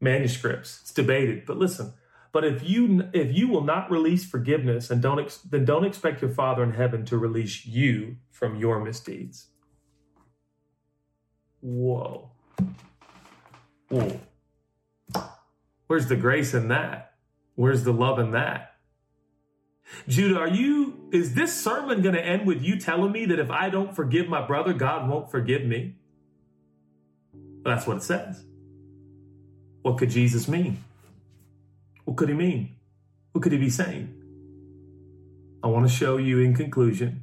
manuscripts. 0.00 0.80
It's 0.82 0.92
debated. 0.92 1.46
But 1.46 1.56
listen, 1.56 1.92
but 2.32 2.44
if 2.44 2.68
you 2.68 3.08
if 3.12 3.32
you 3.32 3.46
will 3.46 3.62
not 3.62 3.88
release 3.88 4.28
forgiveness 4.28 4.90
and 4.90 5.00
don't 5.00 5.20
ex, 5.20 5.36
then 5.36 5.64
don't 5.64 5.84
expect 5.84 6.20
your 6.20 6.32
Father 6.32 6.64
in 6.64 6.72
heaven 6.72 7.04
to 7.06 7.16
release 7.16 7.64
you 7.64 8.16
from 8.32 8.56
your 8.56 8.84
misdeeds. 8.84 9.46
Whoa. 11.60 12.32
Whoa. 13.88 14.20
Where's 15.86 16.08
the 16.08 16.16
grace 16.16 16.54
in 16.54 16.66
that? 16.68 17.14
Where's 17.54 17.84
the 17.84 17.92
love 17.92 18.18
in 18.18 18.32
that? 18.32 18.69
Judah, 20.08 20.38
are 20.38 20.48
you, 20.48 21.08
is 21.12 21.34
this 21.34 21.52
sermon 21.52 22.02
going 22.02 22.14
to 22.14 22.24
end 22.24 22.46
with 22.46 22.62
you 22.62 22.78
telling 22.78 23.12
me 23.12 23.26
that 23.26 23.38
if 23.38 23.50
I 23.50 23.70
don't 23.70 23.94
forgive 23.94 24.28
my 24.28 24.46
brother, 24.46 24.72
God 24.72 25.08
won't 25.08 25.30
forgive 25.30 25.64
me? 25.64 25.94
That's 27.64 27.86
what 27.86 27.98
it 27.98 28.02
says. 28.02 28.44
What 29.82 29.98
could 29.98 30.10
Jesus 30.10 30.48
mean? 30.48 30.82
What 32.04 32.16
could 32.16 32.28
he 32.28 32.34
mean? 32.34 32.76
What 33.32 33.42
could 33.42 33.52
he 33.52 33.58
be 33.58 33.70
saying? 33.70 34.14
I 35.62 35.66
want 35.68 35.88
to 35.88 35.94
show 35.94 36.16
you 36.16 36.40
in 36.40 36.54
conclusion 36.54 37.22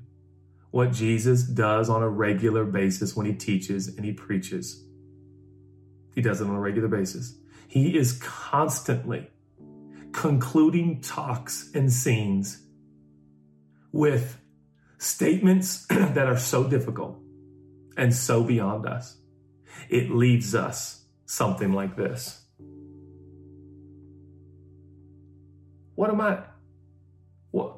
what 0.71 0.91
Jesus 0.91 1.43
does 1.43 1.89
on 1.89 2.03
a 2.03 2.09
regular 2.09 2.63
basis 2.63 3.15
when 3.15 3.25
he 3.25 3.33
teaches 3.33 3.87
and 3.87 4.05
he 4.05 4.13
preaches. 4.13 4.83
He 6.13 6.21
does 6.21 6.41
it 6.41 6.47
on 6.47 6.55
a 6.55 6.59
regular 6.59 6.87
basis. 6.87 7.35
He 7.67 7.97
is 7.97 8.13
constantly 8.21 9.27
concluding 10.27 10.99
talks 10.99 11.71
and 11.73 11.89
scenes 11.89 12.61
with 13.93 14.37
statements 14.97 15.85
that 15.89 16.27
are 16.27 16.37
so 16.37 16.65
difficult 16.65 17.17
and 17.95 18.13
so 18.13 18.43
beyond 18.43 18.85
us. 18.85 19.15
It 19.89 20.11
leaves 20.11 20.53
us 20.53 21.05
something 21.27 21.71
like 21.71 21.95
this. 21.95 22.41
What 25.95 26.09
am 26.09 26.19
I? 26.19 26.39
What? 27.51 27.77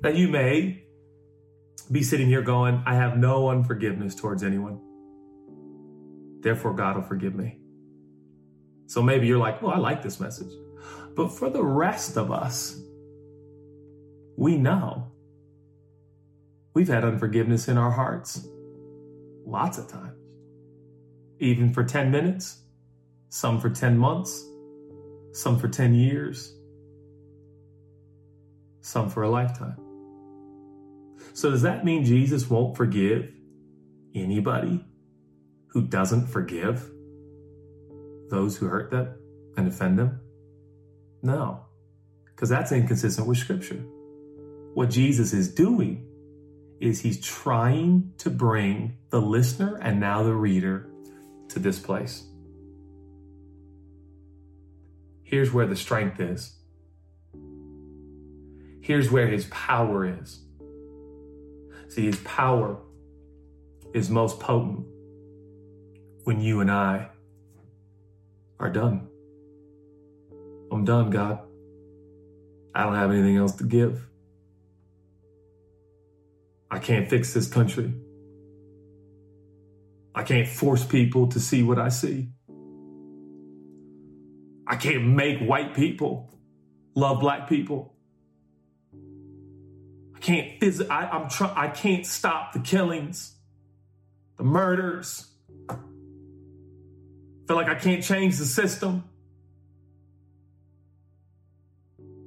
Now, 0.00 0.10
you 0.14 0.28
may 0.28 0.82
be 1.92 2.02
sitting 2.02 2.26
here 2.26 2.40
going, 2.40 2.82
I 2.86 2.94
have 2.94 3.18
no 3.18 3.50
unforgiveness 3.50 4.14
towards 4.14 4.42
anyone. 4.42 4.80
Therefore, 6.40 6.72
God 6.72 6.96
will 6.96 7.02
forgive 7.02 7.34
me. 7.34 7.58
So 8.86 9.02
maybe 9.02 9.26
you're 9.26 9.38
like, 9.38 9.62
well, 9.62 9.72
I 9.72 9.78
like 9.78 10.02
this 10.02 10.20
message. 10.20 10.52
But 11.14 11.28
for 11.28 11.50
the 11.50 11.62
rest 11.62 12.16
of 12.16 12.30
us, 12.30 12.80
we 14.36 14.56
know 14.56 15.10
we've 16.74 16.88
had 16.88 17.04
unforgiveness 17.04 17.68
in 17.68 17.78
our 17.78 17.90
hearts 17.90 18.46
lots 19.46 19.78
of 19.78 19.88
times, 19.88 20.18
even 21.38 21.72
for 21.72 21.84
10 21.84 22.10
minutes, 22.10 22.58
some 23.28 23.60
for 23.60 23.70
10 23.70 23.96
months, 23.96 24.44
some 25.32 25.58
for 25.58 25.68
10 25.68 25.94
years, 25.94 26.54
some 28.80 29.08
for 29.08 29.22
a 29.22 29.30
lifetime. 29.30 29.76
So, 31.32 31.50
does 31.50 31.62
that 31.62 31.84
mean 31.84 32.04
Jesus 32.04 32.48
won't 32.48 32.76
forgive 32.76 33.32
anybody 34.14 34.84
who 35.68 35.82
doesn't 35.82 36.26
forgive 36.26 36.90
those 38.28 38.56
who 38.56 38.66
hurt 38.66 38.90
them 38.90 39.14
and 39.56 39.68
offend 39.68 39.98
them? 39.98 40.20
No, 41.22 41.60
because 42.26 42.48
that's 42.48 42.72
inconsistent 42.72 43.26
with 43.26 43.38
Scripture. 43.38 43.82
What 44.74 44.90
Jesus 44.90 45.32
is 45.32 45.52
doing 45.54 46.06
is 46.80 47.00
he's 47.00 47.20
trying 47.20 48.12
to 48.18 48.30
bring 48.30 48.98
the 49.10 49.20
listener 49.20 49.78
and 49.80 49.98
now 49.98 50.22
the 50.22 50.34
reader 50.34 50.90
to 51.48 51.58
this 51.58 51.78
place. 51.78 52.24
Here's 55.22 55.52
where 55.52 55.66
the 55.66 55.76
strength 55.76 56.20
is. 56.20 56.54
Here's 58.80 59.10
where 59.10 59.26
his 59.26 59.46
power 59.46 60.04
is. 60.20 60.40
See, 61.88 62.04
his 62.04 62.20
power 62.20 62.78
is 63.94 64.10
most 64.10 64.38
potent 64.38 64.86
when 66.24 66.40
you 66.40 66.60
and 66.60 66.70
I 66.70 67.08
are 68.58 68.70
done. 68.70 69.08
I'm 70.72 70.84
done, 70.84 71.10
God. 71.10 71.40
I 72.74 72.82
don't 72.82 72.94
have 72.94 73.10
anything 73.10 73.36
else 73.36 73.54
to 73.56 73.64
give. 73.64 74.06
I 76.70 76.78
can't 76.78 77.08
fix 77.08 77.32
this 77.32 77.48
country. 77.48 77.94
I 80.14 80.22
can't 80.22 80.48
force 80.48 80.84
people 80.84 81.28
to 81.28 81.40
see 81.40 81.62
what 81.62 81.78
I 81.78 81.88
see. 81.88 82.28
I 84.66 84.76
can't 84.76 85.04
make 85.06 85.38
white 85.38 85.74
people 85.74 86.30
love 86.94 87.20
black 87.20 87.48
people. 87.48 87.94
I 90.14 90.18
can't 90.18 90.58
phys- 90.60 90.90
I, 90.90 91.06
I'm 91.08 91.28
try- 91.28 91.52
I 91.54 91.68
can't 91.68 92.04
stop 92.04 92.52
the 92.52 92.58
killings, 92.58 93.36
the 94.38 94.44
murders. 94.44 95.28
Feel 97.46 97.56
like 97.56 97.68
I 97.68 97.74
can't 97.74 98.02
change 98.02 98.38
the 98.38 98.44
system. 98.44 99.04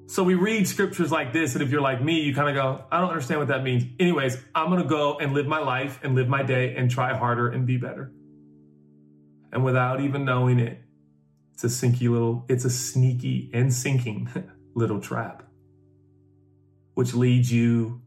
So 0.08 0.23
we 0.23 0.34
read 0.34 0.67
scriptures 0.67 1.12
like 1.12 1.34
this, 1.34 1.53
and 1.53 1.62
if 1.62 1.69
you're 1.69 1.82
like 1.82 2.01
me, 2.01 2.21
you 2.21 2.34
kind 2.34 2.49
of 2.49 2.55
go, 2.55 2.84
I 2.91 2.99
don't 2.99 3.10
understand 3.10 3.41
what 3.41 3.49
that 3.49 3.63
means. 3.63 3.84
Anyways, 3.99 4.38
I'm 4.55 4.69
going 4.71 4.82
to 4.82 4.89
go 4.89 5.19
and 5.19 5.34
live 5.34 5.45
my 5.45 5.60
life 5.60 5.99
and 6.01 6.15
live 6.15 6.27
my 6.27 6.41
day 6.41 6.75
and 6.75 6.89
try 6.89 7.15
harder 7.15 7.49
and 7.49 7.67
be 7.67 7.77
better. 7.77 8.12
And 9.51 9.63
without 9.63 10.01
even 10.01 10.25
knowing 10.25 10.60
it, 10.60 10.82
it's 11.53 11.63
a 11.63 11.67
sinky 11.67 12.10
little, 12.10 12.45
it's 12.47 12.65
a 12.65 12.69
sneaky 12.69 13.51
and 13.53 13.73
sinking 13.73 14.29
little 14.73 14.99
trap, 14.99 15.43
which 16.95 17.13
leads 17.13 17.51
you 17.51 18.01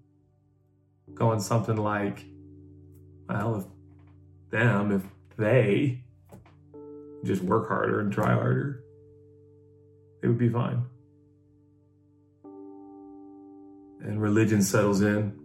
going 1.14 1.40
something 1.40 1.77
like, 1.77 2.25
well, 3.29 3.57
if 3.57 3.64
them, 4.51 4.90
if 4.90 5.37
they 5.37 6.03
just 7.24 7.42
work 7.42 7.68
harder 7.68 8.00
and 8.00 8.12
try 8.12 8.32
harder, 8.32 8.82
it 10.22 10.28
would 10.28 10.38
be 10.38 10.48
fine. 10.48 10.85
And 14.00 14.20
religion 14.20 14.62
settles 14.62 15.00
in, 15.00 15.38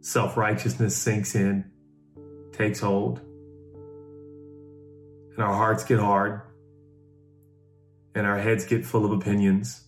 self 0.00 0.36
righteousness 0.36 0.96
sinks 0.96 1.34
in, 1.34 1.70
takes 2.52 2.80
hold, 2.80 3.20
and 5.34 5.38
our 5.38 5.54
hearts 5.54 5.84
get 5.84 6.00
hard 6.00 6.42
and 8.14 8.26
our 8.26 8.38
heads 8.38 8.64
get 8.64 8.84
full 8.84 9.04
of 9.04 9.12
opinions, 9.12 9.84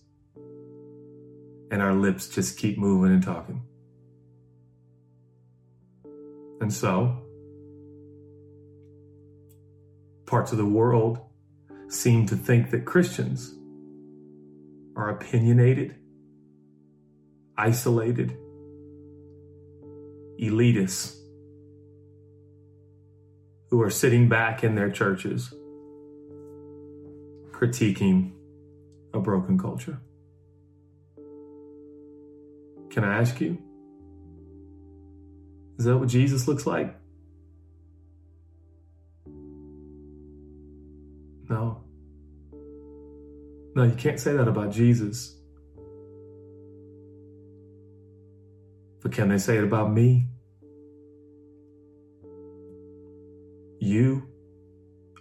and 1.71 1.81
our 1.81 1.93
lips 1.93 2.27
just 2.27 2.57
keep 2.57 2.77
moving 2.77 3.11
and 3.11 3.23
talking. 3.23 3.61
And 6.61 6.73
so, 6.73 7.24
parts 10.25 10.51
of 10.51 10.57
the 10.57 10.65
world 10.65 11.19
seem 11.87 12.25
to 12.27 12.35
think 12.35 12.71
that 12.71 12.85
Christians 12.85 13.53
are 14.95 15.09
opinionated, 15.09 15.95
isolated, 17.57 18.37
elitists 20.41 21.15
who 23.69 23.81
are 23.81 23.89
sitting 23.89 24.27
back 24.29 24.63
in 24.63 24.75
their 24.75 24.89
churches 24.89 25.53
critiquing 27.51 28.31
a 29.13 29.19
broken 29.19 29.57
culture. 29.57 29.99
Can 32.89 33.03
I 33.03 33.19
ask 33.19 33.39
you? 33.41 33.57
Is 35.77 35.85
that 35.85 35.97
what 35.97 36.09
Jesus 36.09 36.47
looks 36.47 36.65
like? 36.65 36.95
No, 43.75 43.83
you 43.83 43.95
can't 43.95 44.19
say 44.19 44.31
that 44.31 44.47
about 44.47 44.71
Jesus. 44.71 45.35
But 49.01 49.11
can 49.11 49.27
they 49.27 49.37
say 49.37 49.57
it 49.57 49.63
about 49.65 49.91
me? 49.91 50.27
You? 53.79 54.29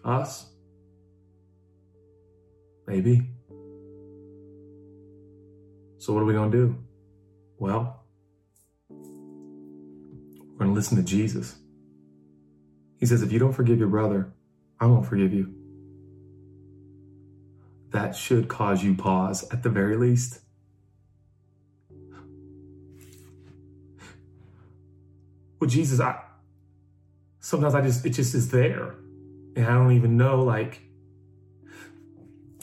Us? 0.05 0.47
Maybe. 2.87 3.23
So, 5.99 6.13
what 6.13 6.23
are 6.23 6.27
we 6.27 6.33
going 6.35 6.53
to 6.53 6.57
do? 6.57 6.79
Well, 7.59 8.05
we're 8.89 10.59
going 10.59 10.71
to 10.71 10.75
listen 10.75 10.97
to 10.97 11.03
Jesus. 11.03 11.57
He 13.01 13.07
says, 13.07 13.23
if 13.23 13.33
you 13.33 13.39
don't 13.41 13.53
forgive 13.53 13.79
your 13.79 13.89
brother, 13.89 14.33
I 14.79 14.87
won't 14.87 15.07
forgive 15.07 15.33
you. 15.33 15.64
That 17.95 18.17
should 18.17 18.49
cause 18.49 18.83
you 18.83 18.95
pause 18.95 19.49
at 19.53 19.63
the 19.63 19.69
very 19.71 19.97
least. 19.97 20.41
Well, 25.61 25.71
Jesus, 25.71 26.01
I 26.01 26.21
sometimes 27.39 27.77
I 27.77 27.83
just 27.83 28.05
it 28.05 28.11
just 28.11 28.35
is 28.35 28.51
there. 28.51 28.97
And 29.55 29.65
I 29.65 29.75
don't 29.75 29.93
even 29.93 30.17
know 30.17 30.43
like 30.43 30.81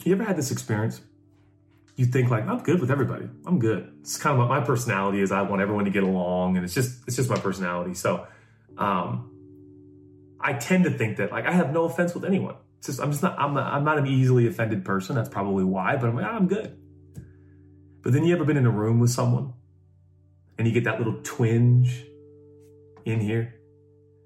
you 0.04 0.12
ever 0.12 0.22
had 0.22 0.36
this 0.36 0.50
experience? 0.50 1.00
You 1.96 2.04
think 2.04 2.30
like 2.30 2.46
I'm 2.46 2.62
good 2.62 2.78
with 2.82 2.90
everybody. 2.90 3.26
I'm 3.46 3.58
good. 3.58 3.90
It's 4.02 4.18
kind 4.18 4.34
of 4.34 4.38
what 4.38 4.50
my 4.50 4.60
personality 4.60 5.22
is. 5.22 5.32
I 5.32 5.40
want 5.40 5.62
everyone 5.62 5.86
to 5.86 5.90
get 5.90 6.02
along, 6.02 6.58
and 6.58 6.64
it's 6.66 6.74
just 6.74 7.04
it's 7.06 7.16
just 7.16 7.30
my 7.30 7.38
personality. 7.38 7.94
So, 7.94 8.26
um, 8.76 9.30
I 10.38 10.52
tend 10.52 10.84
to 10.84 10.90
think 10.90 11.16
that 11.16 11.32
like 11.32 11.46
I 11.46 11.52
have 11.52 11.72
no 11.72 11.84
offense 11.84 12.14
with 12.14 12.26
anyone. 12.26 12.56
It's 12.82 12.88
just 12.88 13.00
I'm 13.00 13.12
just 13.12 13.22
not 13.22 13.38
I'm 13.38 13.54
not, 13.54 13.72
I'm 13.72 13.84
not 13.84 13.98
an 13.98 14.08
easily 14.08 14.48
offended 14.48 14.84
person. 14.84 15.14
That's 15.14 15.28
probably 15.28 15.62
why. 15.62 15.94
But 15.94 16.08
I'm 16.08 16.16
like 16.16 16.26
I'm 16.26 16.48
good. 16.48 16.76
But 18.02 18.12
then 18.12 18.24
you 18.24 18.34
ever 18.34 18.44
been 18.44 18.56
in 18.56 18.66
a 18.66 18.70
room 18.72 18.98
with 18.98 19.10
someone, 19.10 19.52
and 20.58 20.66
you 20.66 20.74
get 20.74 20.82
that 20.82 20.98
little 20.98 21.20
twinge 21.22 22.04
in 23.04 23.20
here? 23.20 23.54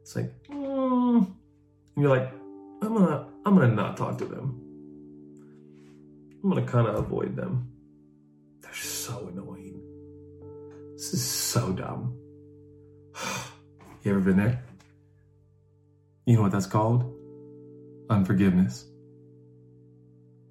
It's 0.01 0.17
like, 0.17 0.33
mm. 0.49 1.27
and 1.27 1.37
you're 1.99 2.09
like, 2.09 2.33
I'm 2.81 2.95
gonna 2.95 3.29
I'm 3.45 3.57
gonna 3.57 3.75
not 3.75 3.99
talk 3.99 4.17
to 4.21 4.25
them. 4.25 4.59
I'm 6.43 6.49
gonna 6.49 6.67
kind 6.67 6.89
of 6.89 6.95
avoid 6.95 7.37
them. 7.37 7.71
They're 8.63 8.73
so 8.73 9.29
annoying. 9.31 9.83
This 10.95 11.13
is 11.13 11.23
so 11.23 11.73
dumb. 11.73 12.17
you 14.03 14.13
ever 14.13 14.21
been 14.21 14.39
there? 14.39 14.63
You 16.25 16.37
know 16.37 16.43
what 16.45 16.53
that's 16.53 16.65
called? 16.65 17.16
Unforgiveness, 18.09 18.87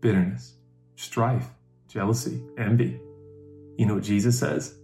bitterness, 0.01 0.55
strife, 0.95 1.47
jealousy, 1.87 2.41
envy. 2.57 2.99
You 3.77 3.85
know 3.85 3.95
what 3.95 4.03
Jesus 4.03 4.37
says? 4.39 4.75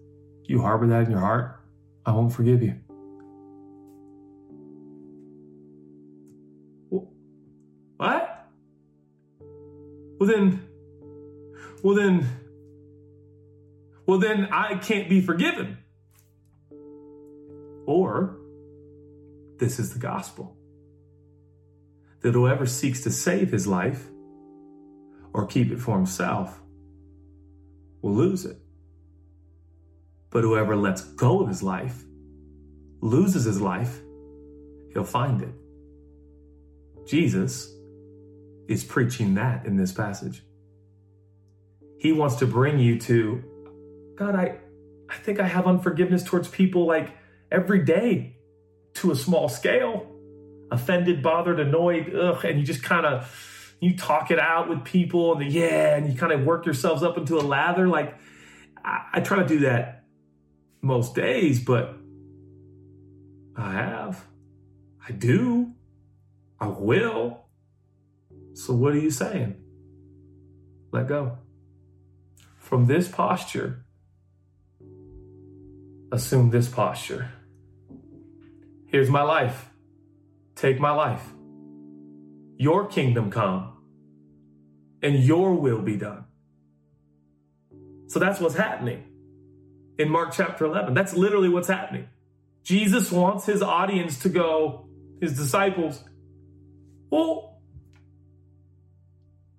You 0.46 0.62
harbor 0.62 0.88
that 0.88 1.06
in 1.06 1.12
your 1.12 1.20
heart, 1.20 1.60
I 2.06 2.12
won't 2.12 2.34
forgive 2.34 2.64
you. 2.64 2.76
What? 7.98 8.48
Well, 10.20 10.30
then 10.30 10.68
well 11.84 11.96
then, 11.96 12.28
well 14.06 14.20
then 14.20 14.48
I 14.52 14.76
can't 14.76 15.10
be 15.10 15.22
forgiven. 15.22 15.80
Or 17.88 18.38
this 19.58 19.80
is 19.80 19.94
the 19.94 20.00
gospel 20.00 20.56
that 22.22 22.34
whoever 22.34 22.66
seeks 22.66 23.02
to 23.02 23.12
save 23.12 23.52
his 23.52 23.68
life 23.68 24.08
or 25.34 25.46
keep 25.46 25.72
it 25.72 25.80
for 25.80 25.96
himself 25.96 26.60
will 28.02 28.14
lose 28.14 28.46
it. 28.46 28.58
But 30.30 30.44
whoever 30.44 30.76
lets 30.76 31.04
go 31.04 31.42
of 31.42 31.48
his 31.48 31.62
life, 31.62 32.04
loses 33.02 33.46
his 33.46 33.60
life, 33.60 34.00
he'll 34.94 35.04
find 35.04 35.42
it. 35.42 35.54
Jesus 37.06 37.74
is 38.68 38.84
preaching 38.84 39.34
that 39.36 39.66
in 39.66 39.76
this 39.76 39.92
passage. 39.92 40.44
He 41.98 42.12
wants 42.12 42.36
to 42.38 42.48
bring 42.48 42.80
you 42.80 43.00
to 43.02 43.44
God, 44.18 44.36
I 44.36 44.60
I 45.10 45.16
think 45.16 45.40
I 45.40 45.48
have 45.48 45.68
unforgiveness 45.68 46.24
towards 46.24 46.48
people 46.48 46.86
like 46.86 47.18
every 47.52 47.84
day 47.84 48.38
to 48.96 49.12
a 49.12 49.16
small 49.16 49.50
scale. 49.50 50.08
Offended, 50.72 51.22
bothered, 51.22 51.60
annoyed, 51.60 52.16
ugh, 52.16 52.46
and 52.46 52.60
you 52.60 52.66
just 52.66 52.82
kind 52.82 53.06
of 53.06 53.76
you 53.82 53.98
talk 53.98 54.32
it 54.32 54.40
out 54.40 54.70
with 54.70 54.86
people 54.86 55.34
and 55.34 55.42
the, 55.42 55.46
yeah, 55.46 55.96
and 55.96 56.12
you 56.12 56.18
kind 56.18 56.32
of 56.32 56.46
work 56.46 56.66
yourselves 56.66 57.04
up 57.04 57.18
into 57.18 57.38
a 57.38 57.42
lather. 57.42 57.88
Like 57.88 58.18
I, 58.84 59.08
I 59.14 59.20
try 59.20 59.38
to 59.42 59.48
do 59.48 59.60
that 59.60 60.06
most 60.82 61.14
days, 61.14 61.64
but 61.64 61.96
I 63.56 63.74
have. 63.74 64.26
I 65.08 65.12
do. 65.12 65.74
I 66.60 66.68
will. 66.68 67.46
So 68.54 68.74
what 68.74 68.94
are 68.94 69.00
you 69.00 69.12
saying? 69.12 69.56
Let 70.92 71.08
go 71.08 71.38
from 72.72 72.86
this 72.86 73.10
posture, 73.10 73.84
assume 76.12 76.52
this 76.52 76.70
posture. 76.70 77.32
Here's 78.86 79.10
my 79.10 79.24
life. 79.24 79.71
Take 80.62 80.80
my 80.80 80.92
life. 80.92 81.28
Your 82.58 82.86
kingdom 82.86 83.32
come 83.32 83.78
and 85.02 85.16
your 85.18 85.56
will 85.56 85.82
be 85.82 85.96
done. 85.96 86.26
So 88.06 88.20
that's 88.20 88.40
what's 88.40 88.54
happening 88.54 89.04
in 89.98 90.08
Mark 90.12 90.34
chapter 90.34 90.66
11. 90.66 90.94
That's 90.94 91.16
literally 91.16 91.50
what's 91.50 91.68
happening. 91.68 92.10
Jesus 92.62 93.12
wants 93.12 93.48
his 93.48 93.64
audience 93.64 94.20
to 94.20 94.30
go, 94.30 94.88
his 95.20 95.36
disciples, 95.36 96.04
well, 97.10 97.60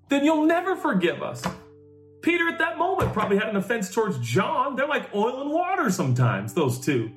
then 0.08 0.24
you'll 0.24 0.46
never 0.46 0.76
forgive 0.76 1.20
us. 1.20 1.42
Peter 2.22 2.48
at 2.48 2.60
that 2.60 2.78
moment 2.78 3.12
probably 3.12 3.38
had 3.38 3.48
an 3.48 3.56
offense 3.56 3.92
towards 3.92 4.20
John. 4.20 4.76
They're 4.76 4.86
like 4.86 5.12
oil 5.12 5.40
and 5.40 5.50
water 5.50 5.90
sometimes, 5.90 6.54
those 6.54 6.78
two. 6.78 7.10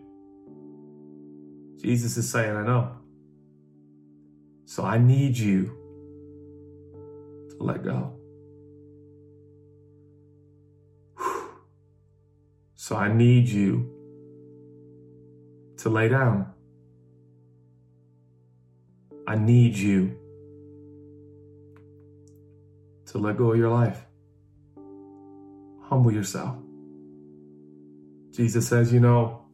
Jesus 1.80 2.18
is 2.18 2.28
saying, 2.28 2.56
I 2.56 2.66
know. 2.66 3.05
So 4.66 4.84
I 4.84 4.98
need 4.98 5.38
you 5.38 5.66
to 7.52 7.58
let 7.60 7.84
go. 7.84 8.12
So 12.76 12.96
I 12.96 13.12
need 13.12 13.48
you 13.48 13.92
to 15.78 15.90
lay 15.90 16.08
down. 16.10 16.52
I 19.28 19.36
need 19.36 19.76
you 19.76 20.18
to 23.08 23.18
let 23.18 23.38
go 23.38 23.52
of 23.52 23.58
your 23.58 23.70
life. 23.70 24.06
Humble 25.90 26.12
yourself. 26.12 26.58
Jesus 28.32 28.68
says, 28.68 28.92
you 28.94 29.00
know, 29.00 29.46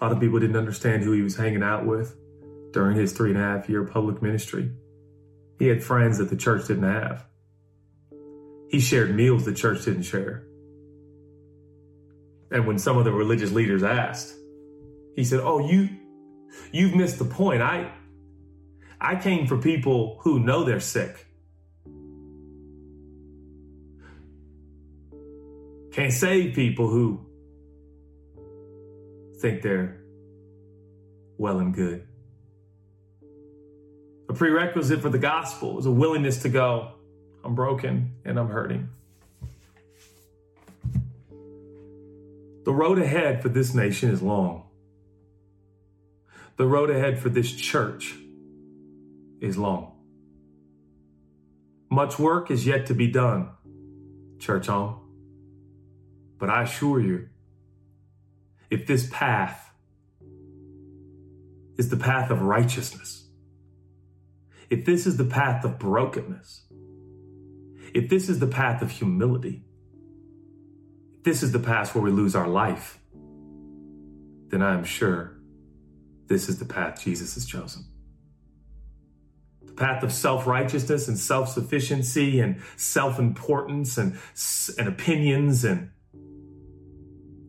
a 0.00 0.04
lot 0.04 0.12
of 0.12 0.20
people 0.20 0.38
didn't 0.38 0.56
understand 0.56 1.02
who 1.02 1.12
he 1.12 1.22
was 1.22 1.36
hanging 1.36 1.62
out 1.62 1.86
with 1.86 2.16
during 2.72 2.96
his 2.96 3.12
three 3.12 3.30
and 3.30 3.38
a 3.38 3.42
half 3.42 3.68
year 3.68 3.84
public 3.84 4.22
ministry. 4.22 4.70
He 5.58 5.66
had 5.66 5.82
friends 5.82 6.18
that 6.18 6.30
the 6.30 6.36
church 6.36 6.66
didn't 6.66 6.84
have. 6.84 7.24
He 8.70 8.80
shared 8.80 9.14
meals 9.14 9.44
the 9.44 9.54
church 9.54 9.84
didn't 9.84 10.02
share. 10.02 10.44
And 12.50 12.66
when 12.66 12.78
some 12.78 12.96
of 12.96 13.04
the 13.04 13.12
religious 13.12 13.52
leaders 13.52 13.82
asked, 13.82 14.34
he 15.16 15.24
said, 15.24 15.40
"Oh, 15.40 15.68
you 15.68 15.88
you've 16.72 16.94
missed 16.94 17.18
the 17.18 17.24
point. 17.24 17.62
I 17.62 17.92
I 19.00 19.16
came 19.16 19.46
for 19.46 19.58
people 19.58 20.18
who 20.22 20.40
know 20.40 20.64
they're 20.64 20.80
sick 20.80 21.28
Can't 25.98 26.12
save 26.12 26.54
people 26.54 26.88
who 26.88 27.26
think 29.40 29.62
they're 29.62 30.00
well 31.38 31.58
and 31.58 31.74
good. 31.74 32.06
Prerequisite 34.38 35.02
for 35.02 35.08
the 35.08 35.18
gospel 35.18 35.80
is 35.80 35.86
a 35.86 35.90
willingness 35.90 36.42
to 36.42 36.48
go, 36.48 36.92
I'm 37.42 37.56
broken 37.56 38.12
and 38.24 38.38
I'm 38.38 38.48
hurting. 38.48 38.88
The 42.64 42.72
road 42.72 43.00
ahead 43.00 43.42
for 43.42 43.48
this 43.48 43.74
nation 43.74 44.10
is 44.10 44.22
long. 44.22 44.68
The 46.56 46.68
road 46.68 46.88
ahead 46.88 47.18
for 47.18 47.30
this 47.30 47.52
church 47.52 48.14
is 49.40 49.58
long. 49.58 49.96
Much 51.90 52.20
work 52.20 52.52
is 52.52 52.64
yet 52.64 52.86
to 52.86 52.94
be 52.94 53.08
done, 53.08 53.48
church 54.38 54.68
home. 54.68 55.00
But 56.38 56.48
I 56.48 56.62
assure 56.62 57.00
you, 57.00 57.28
if 58.70 58.86
this 58.86 59.08
path 59.10 59.68
is 61.76 61.88
the 61.88 61.96
path 61.96 62.30
of 62.30 62.42
righteousness, 62.42 63.27
if 64.70 64.84
this 64.84 65.06
is 65.06 65.16
the 65.16 65.24
path 65.24 65.64
of 65.64 65.78
brokenness, 65.78 66.66
if 67.94 68.08
this 68.08 68.28
is 68.28 68.38
the 68.38 68.46
path 68.46 68.82
of 68.82 68.90
humility, 68.90 69.64
if 71.18 71.24
this 71.24 71.42
is 71.42 71.52
the 71.52 71.58
path 71.58 71.94
where 71.94 72.04
we 72.04 72.10
lose 72.10 72.34
our 72.34 72.48
life, 72.48 72.98
then 74.48 74.62
I 74.62 74.74
am 74.74 74.84
sure 74.84 75.38
this 76.26 76.48
is 76.48 76.58
the 76.58 76.64
path 76.64 77.02
Jesus 77.02 77.34
has 77.34 77.46
chosen. 77.46 77.84
The 79.64 79.72
path 79.72 80.02
of 80.02 80.12
self 80.12 80.46
righteousness 80.46 81.08
and 81.08 81.18
self 81.18 81.48
sufficiency 81.48 82.40
and 82.40 82.62
self 82.76 83.18
importance 83.18 83.96
and, 83.96 84.18
and 84.78 84.88
opinions 84.88 85.64
and 85.64 85.90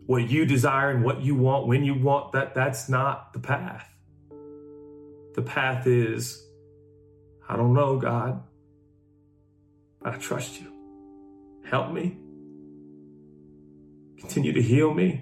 what 0.06 0.30
you 0.30 0.46
desire 0.46 0.90
and 0.90 1.04
what 1.04 1.22
you 1.22 1.36
want 1.36 1.68
when 1.68 1.84
you 1.84 1.94
want 1.94 2.32
that 2.32 2.56
that's 2.56 2.90
not 2.90 3.32
the 3.32 3.40
path 3.40 3.88
the 5.36 5.42
path 5.42 5.86
is 5.86 6.49
i 7.50 7.56
don't 7.56 7.74
know 7.74 7.98
god 7.98 8.42
i 10.04 10.12
trust 10.12 10.62
you. 10.62 10.72
Help 11.70 11.92
me. 11.92 12.18
Continue 14.18 14.54
to 14.54 14.62
heal 14.62 14.94
me. 14.94 15.22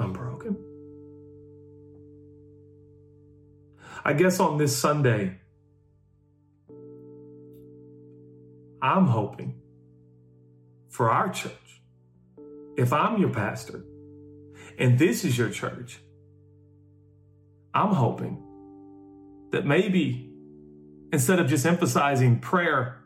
I'm 0.00 0.12
broken. 0.12 0.56
I 4.04 4.14
guess 4.14 4.40
on 4.40 4.58
this 4.58 4.76
sunday 4.76 5.38
i'm 8.80 9.06
hoping 9.06 9.60
for 10.88 11.10
our 11.10 11.28
church. 11.28 11.82
If 12.76 12.92
I'm 12.92 13.20
your 13.20 13.30
pastor 13.30 13.84
and 14.78 14.98
this 14.98 15.24
is 15.24 15.36
your 15.36 15.50
church, 15.50 15.98
I'm 17.74 17.92
hoping 17.92 18.47
that 19.50 19.66
maybe 19.66 20.30
instead 21.12 21.38
of 21.38 21.48
just 21.48 21.64
emphasizing 21.66 22.38
prayer 22.38 22.98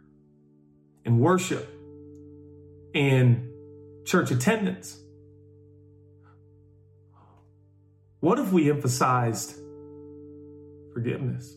and 1.05 1.21
worship 1.21 1.69
and 2.95 3.49
church 4.05 4.31
attendance, 4.31 4.99
what 8.21 8.39
if 8.39 8.53
we 8.53 8.71
emphasized 8.71 9.55
forgiveness? 10.93 11.57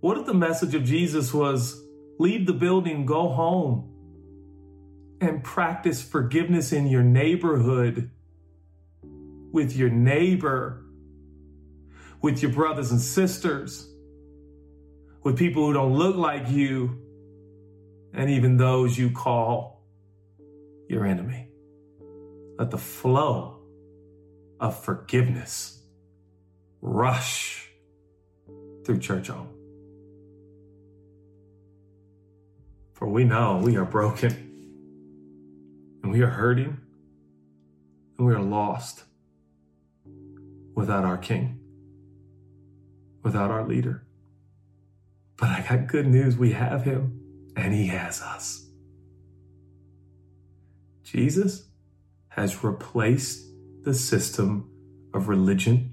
What 0.00 0.18
if 0.18 0.26
the 0.26 0.34
message 0.34 0.74
of 0.74 0.84
Jesus 0.84 1.32
was 1.32 1.80
leave 2.18 2.46
the 2.46 2.52
building, 2.52 3.06
go 3.06 3.28
home? 3.28 3.92
and 5.22 5.44
practice 5.44 6.02
forgiveness 6.02 6.72
in 6.72 6.88
your 6.88 7.04
neighborhood, 7.04 8.10
with 9.52 9.76
your 9.76 9.88
neighbor, 9.88 10.81
with 12.22 12.40
your 12.40 12.52
brothers 12.52 12.90
and 12.92 13.00
sisters, 13.00 13.88
with 15.22 15.36
people 15.36 15.66
who 15.66 15.72
don't 15.72 15.94
look 15.94 16.16
like 16.16 16.48
you, 16.48 16.98
and 18.14 18.30
even 18.30 18.56
those 18.56 18.96
you 18.96 19.10
call 19.10 19.82
your 20.88 21.04
enemy. 21.04 21.48
Let 22.58 22.70
the 22.70 22.78
flow 22.78 23.58
of 24.60 24.82
forgiveness 24.82 25.82
rush 26.80 27.68
through 28.84 28.98
church 29.00 29.28
home. 29.28 29.48
For 32.92 33.08
we 33.08 33.24
know 33.24 33.60
we 33.62 33.76
are 33.76 33.84
broken 33.84 34.30
and 36.02 36.12
we 36.12 36.22
are 36.22 36.28
hurting 36.28 36.78
and 38.18 38.26
we 38.26 38.32
are 38.32 38.40
lost 38.40 39.04
without 40.74 41.04
our 41.04 41.18
King, 41.18 41.58
without 43.22 43.50
our 43.50 43.66
leader. 43.66 44.04
But 45.36 45.50
I 45.50 45.64
got 45.68 45.86
good 45.86 46.06
news. 46.06 46.36
We 46.36 46.52
have 46.52 46.84
him 46.84 47.20
and 47.56 47.74
he 47.74 47.88
has 47.88 48.20
us. 48.20 48.66
Jesus 51.02 51.66
has 52.28 52.64
replaced 52.64 53.46
the 53.82 53.92
system 53.92 54.70
of 55.12 55.28
religion, 55.28 55.92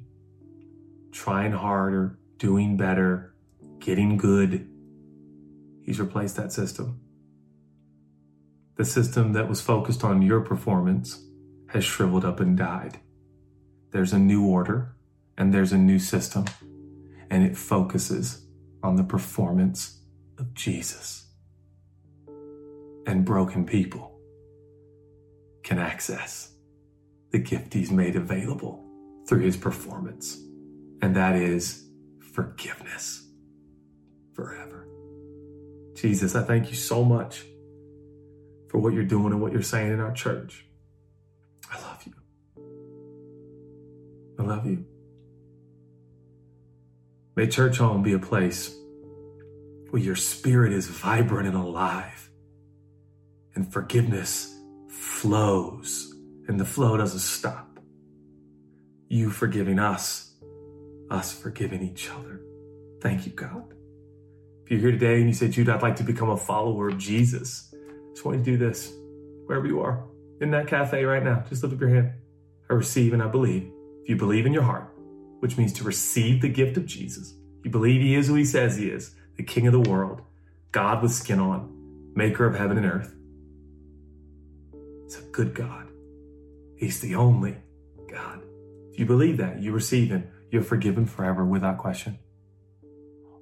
trying 1.11 1.51
harder, 1.51 2.17
doing 2.37 2.77
better, 2.77 3.33
getting 3.79 4.17
good. 4.17 4.69
He's 5.83 5.99
replaced 5.99 6.37
that 6.37 6.53
system 6.53 7.01
the 8.79 8.85
system 8.85 9.33
that 9.33 9.49
was 9.49 9.59
focused 9.59 10.05
on 10.05 10.21
your 10.21 10.39
performance 10.39 11.21
has 11.67 11.83
shriveled 11.83 12.23
up 12.23 12.39
and 12.39 12.57
died. 12.57 12.97
There's 13.91 14.13
a 14.13 14.17
new 14.17 14.47
order 14.47 14.95
and 15.37 15.53
there's 15.53 15.73
a 15.73 15.77
new 15.77 15.99
system, 15.99 16.45
and 17.29 17.43
it 17.43 17.57
focuses 17.57 18.45
on 18.83 18.95
the 18.95 19.03
performance 19.03 19.99
of 20.37 20.53
Jesus. 20.53 21.25
And 23.05 23.25
broken 23.25 23.65
people 23.65 24.19
can 25.63 25.79
access 25.79 26.53
the 27.31 27.39
gift 27.39 27.73
he's 27.73 27.91
made 27.91 28.15
available 28.15 28.85
through 29.27 29.41
his 29.41 29.57
performance, 29.57 30.39
and 31.01 31.15
that 31.15 31.35
is 31.35 31.85
forgiveness 32.33 33.27
forever. 34.33 34.87
Jesus, 35.95 36.35
I 36.35 36.43
thank 36.43 36.69
you 36.69 36.75
so 36.75 37.03
much 37.03 37.43
for 38.69 38.77
what 38.79 38.93
you're 38.93 39.03
doing 39.03 39.33
and 39.33 39.41
what 39.41 39.51
you're 39.51 39.61
saying 39.61 39.91
in 39.91 39.99
our 39.99 40.13
church. 40.13 40.65
I 41.71 41.79
love 41.81 42.03
you. 42.05 42.13
I 44.39 44.43
love 44.43 44.65
you. 44.65 44.85
May 47.39 47.47
church 47.47 47.77
home 47.77 48.03
be 48.03 48.11
a 48.11 48.19
place 48.19 48.75
where 49.91 50.01
your 50.01 50.17
spirit 50.17 50.73
is 50.73 50.87
vibrant 50.87 51.47
and 51.47 51.55
alive 51.55 52.29
and 53.55 53.71
forgiveness 53.71 54.53
flows 54.89 56.13
and 56.49 56.59
the 56.59 56.65
flow 56.65 56.97
doesn't 56.97 57.21
stop. 57.21 57.79
You 59.07 59.29
forgiving 59.29 59.79
us, 59.79 60.33
us 61.09 61.31
forgiving 61.31 61.81
each 61.81 62.09
other. 62.09 62.41
Thank 62.99 63.25
you, 63.25 63.31
God. 63.31 63.73
If 64.65 64.71
you're 64.71 64.81
here 64.81 64.91
today 64.91 65.19
and 65.19 65.27
you 65.27 65.33
say, 65.33 65.47
Jude, 65.47 65.69
I'd 65.69 65.81
like 65.81 65.95
to 65.95 66.03
become 66.03 66.31
a 66.31 66.35
follower 66.35 66.89
of 66.89 66.97
Jesus, 66.97 67.73
just 68.11 68.25
want 68.25 68.39
you 68.39 68.43
to 68.43 68.51
do 68.51 68.57
this 68.57 68.91
wherever 69.45 69.65
you 69.65 69.79
are 69.79 70.03
in 70.41 70.51
that 70.51 70.67
cafe 70.67 71.05
right 71.05 71.23
now. 71.23 71.45
Just 71.47 71.63
lift 71.63 71.73
up 71.73 71.79
your 71.79 71.87
hand. 71.87 72.11
I 72.69 72.73
receive 72.73 73.13
and 73.13 73.23
I 73.23 73.29
believe. 73.29 73.71
If 74.03 74.09
you 74.09 74.17
believe 74.17 74.45
in 74.45 74.51
your 74.51 74.63
heart, 74.63 74.88
which 75.39 75.57
means 75.57 75.73
to 75.73 75.83
receive 75.83 76.41
the 76.41 76.49
gift 76.49 76.77
of 76.77 76.85
Jesus, 76.85 77.33
you 77.63 77.71
believe 77.71 78.01
he 78.01 78.15
is 78.15 78.27
who 78.27 78.35
he 78.35 78.45
says 78.45 78.77
he 78.77 78.89
is, 78.89 79.15
the 79.37 79.43
king 79.43 79.67
of 79.67 79.73
the 79.73 79.89
world, 79.89 80.21
God 80.71 81.01
with 81.01 81.11
skin 81.11 81.39
on, 81.39 82.11
maker 82.15 82.45
of 82.45 82.55
heaven 82.55 82.77
and 82.77 82.85
earth. 82.85 83.13
It's 85.05 85.17
a 85.17 85.23
good 85.31 85.53
God. 85.53 85.87
He's 86.77 86.99
the 86.99 87.15
only 87.15 87.57
God. 88.11 88.41
If 88.91 88.99
you 88.99 89.05
believe 89.05 89.37
that, 89.37 89.61
you 89.61 89.71
receive 89.71 90.09
him, 90.09 90.29
you're 90.51 90.61
forgiven 90.61 91.05
forever 91.05 91.45
without 91.45 91.77
question. 91.77 92.19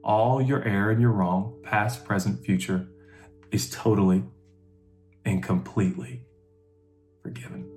All 0.03 0.41
your 0.41 0.63
error 0.63 0.91
and 0.91 1.01
your 1.01 1.11
wrong, 1.11 1.59
past, 1.63 2.05
present, 2.05 2.45
future, 2.45 2.87
is 3.51 3.69
totally 3.69 4.23
and 5.25 5.43
completely 5.43 6.21
forgiven. 7.21 7.69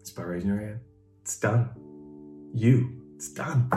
It's 0.00 0.10
by 0.10 0.22
raising 0.22 0.50
your 0.50 0.60
hand. 0.60 0.80
It's 1.26 1.38
done. 1.38 1.70
You, 2.54 3.02
it's 3.16 3.32
done. 3.32 3.68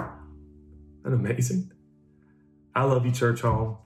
Isn't 1.03 1.19
amazing? 1.19 1.71
I 2.75 2.83
love 2.83 3.07
you, 3.07 3.11
church 3.11 3.41
home. 3.41 3.77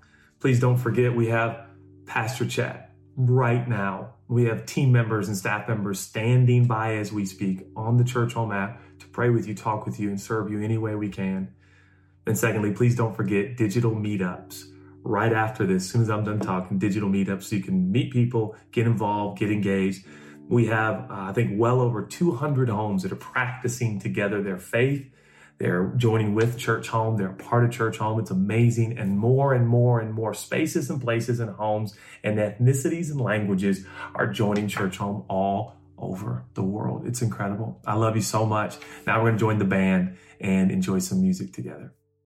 Please 0.41 0.59
don't 0.59 0.75
forget 0.75 1.15
we 1.15 1.27
have 1.27 1.67
Pastor 2.05 2.45
Chat 2.45 2.91
right 3.15 3.65
now. 3.65 4.15
We 4.27 4.43
have 4.47 4.65
team 4.65 4.91
members 4.91 5.29
and 5.29 5.37
staff 5.37 5.69
members 5.69 6.01
standing 6.01 6.65
by 6.65 6.95
as 6.95 7.13
we 7.13 7.23
speak 7.23 7.65
on 7.73 7.95
the 7.95 8.03
church 8.03 8.33
home 8.33 8.51
app 8.51 8.81
to 8.99 9.07
pray 9.07 9.29
with 9.29 9.47
you, 9.47 9.55
talk 9.55 9.85
with 9.85 9.97
you, 9.97 10.09
and 10.09 10.19
serve 10.19 10.51
you 10.51 10.61
any 10.61 10.77
way 10.77 10.95
we 10.95 11.07
can. 11.07 11.53
And 12.27 12.37
secondly, 12.37 12.73
please 12.73 12.97
don't 12.97 13.15
forget 13.15 13.55
digital 13.55 13.91
meetups 13.91 14.65
right 15.03 15.31
after 15.31 15.65
this, 15.65 15.83
as 15.83 15.89
soon 15.89 16.01
as 16.01 16.09
I'm 16.09 16.25
done 16.25 16.41
talking, 16.41 16.79
digital 16.79 17.07
meetups 17.07 17.43
so 17.43 17.55
you 17.55 17.63
can 17.63 17.89
meet 17.93 18.11
people, 18.11 18.57
get 18.73 18.87
involved, 18.87 19.39
get 19.39 19.49
engaged. 19.49 20.05
We 20.49 20.67
have, 20.67 21.09
uh, 21.09 21.29
I 21.29 21.33
think, 21.33 21.59
well 21.59 21.81
over 21.81 22.03
200 22.05 22.69
homes 22.69 23.03
that 23.03 23.11
are 23.11 23.17
practicing 23.17 23.99
together 23.99 24.41
their 24.41 24.59
faith. 24.59 25.09
They're 25.57 25.93
joining 25.95 26.35
with 26.35 26.57
Church 26.57 26.87
Home. 26.89 27.17
They're 27.17 27.29
part 27.29 27.63
of 27.63 27.71
Church 27.71 27.97
Home. 27.97 28.19
It's 28.19 28.31
amazing. 28.31 28.97
And 28.97 29.17
more 29.17 29.53
and 29.53 29.67
more 29.67 29.99
and 29.99 30.13
more 30.13 30.33
spaces 30.33 30.89
and 30.89 31.01
places 31.01 31.39
and 31.39 31.51
homes 31.51 31.97
and 32.23 32.37
ethnicities 32.37 33.11
and 33.11 33.21
languages 33.21 33.85
are 34.15 34.27
joining 34.27 34.67
Church 34.67 34.97
Home 34.97 35.23
all 35.29 35.75
over 35.97 36.43
the 36.55 36.63
world. 36.63 37.05
It's 37.05 37.21
incredible. 37.21 37.79
I 37.85 37.95
love 37.95 38.15
you 38.15 38.21
so 38.21 38.45
much. 38.45 38.75
Now 39.07 39.19
we're 39.19 39.29
going 39.29 39.37
to 39.37 39.39
join 39.39 39.57
the 39.59 39.65
band 39.65 40.17
and 40.41 40.71
enjoy 40.71 40.99
some 40.99 41.21
music 41.21 41.53
together. 41.53 41.93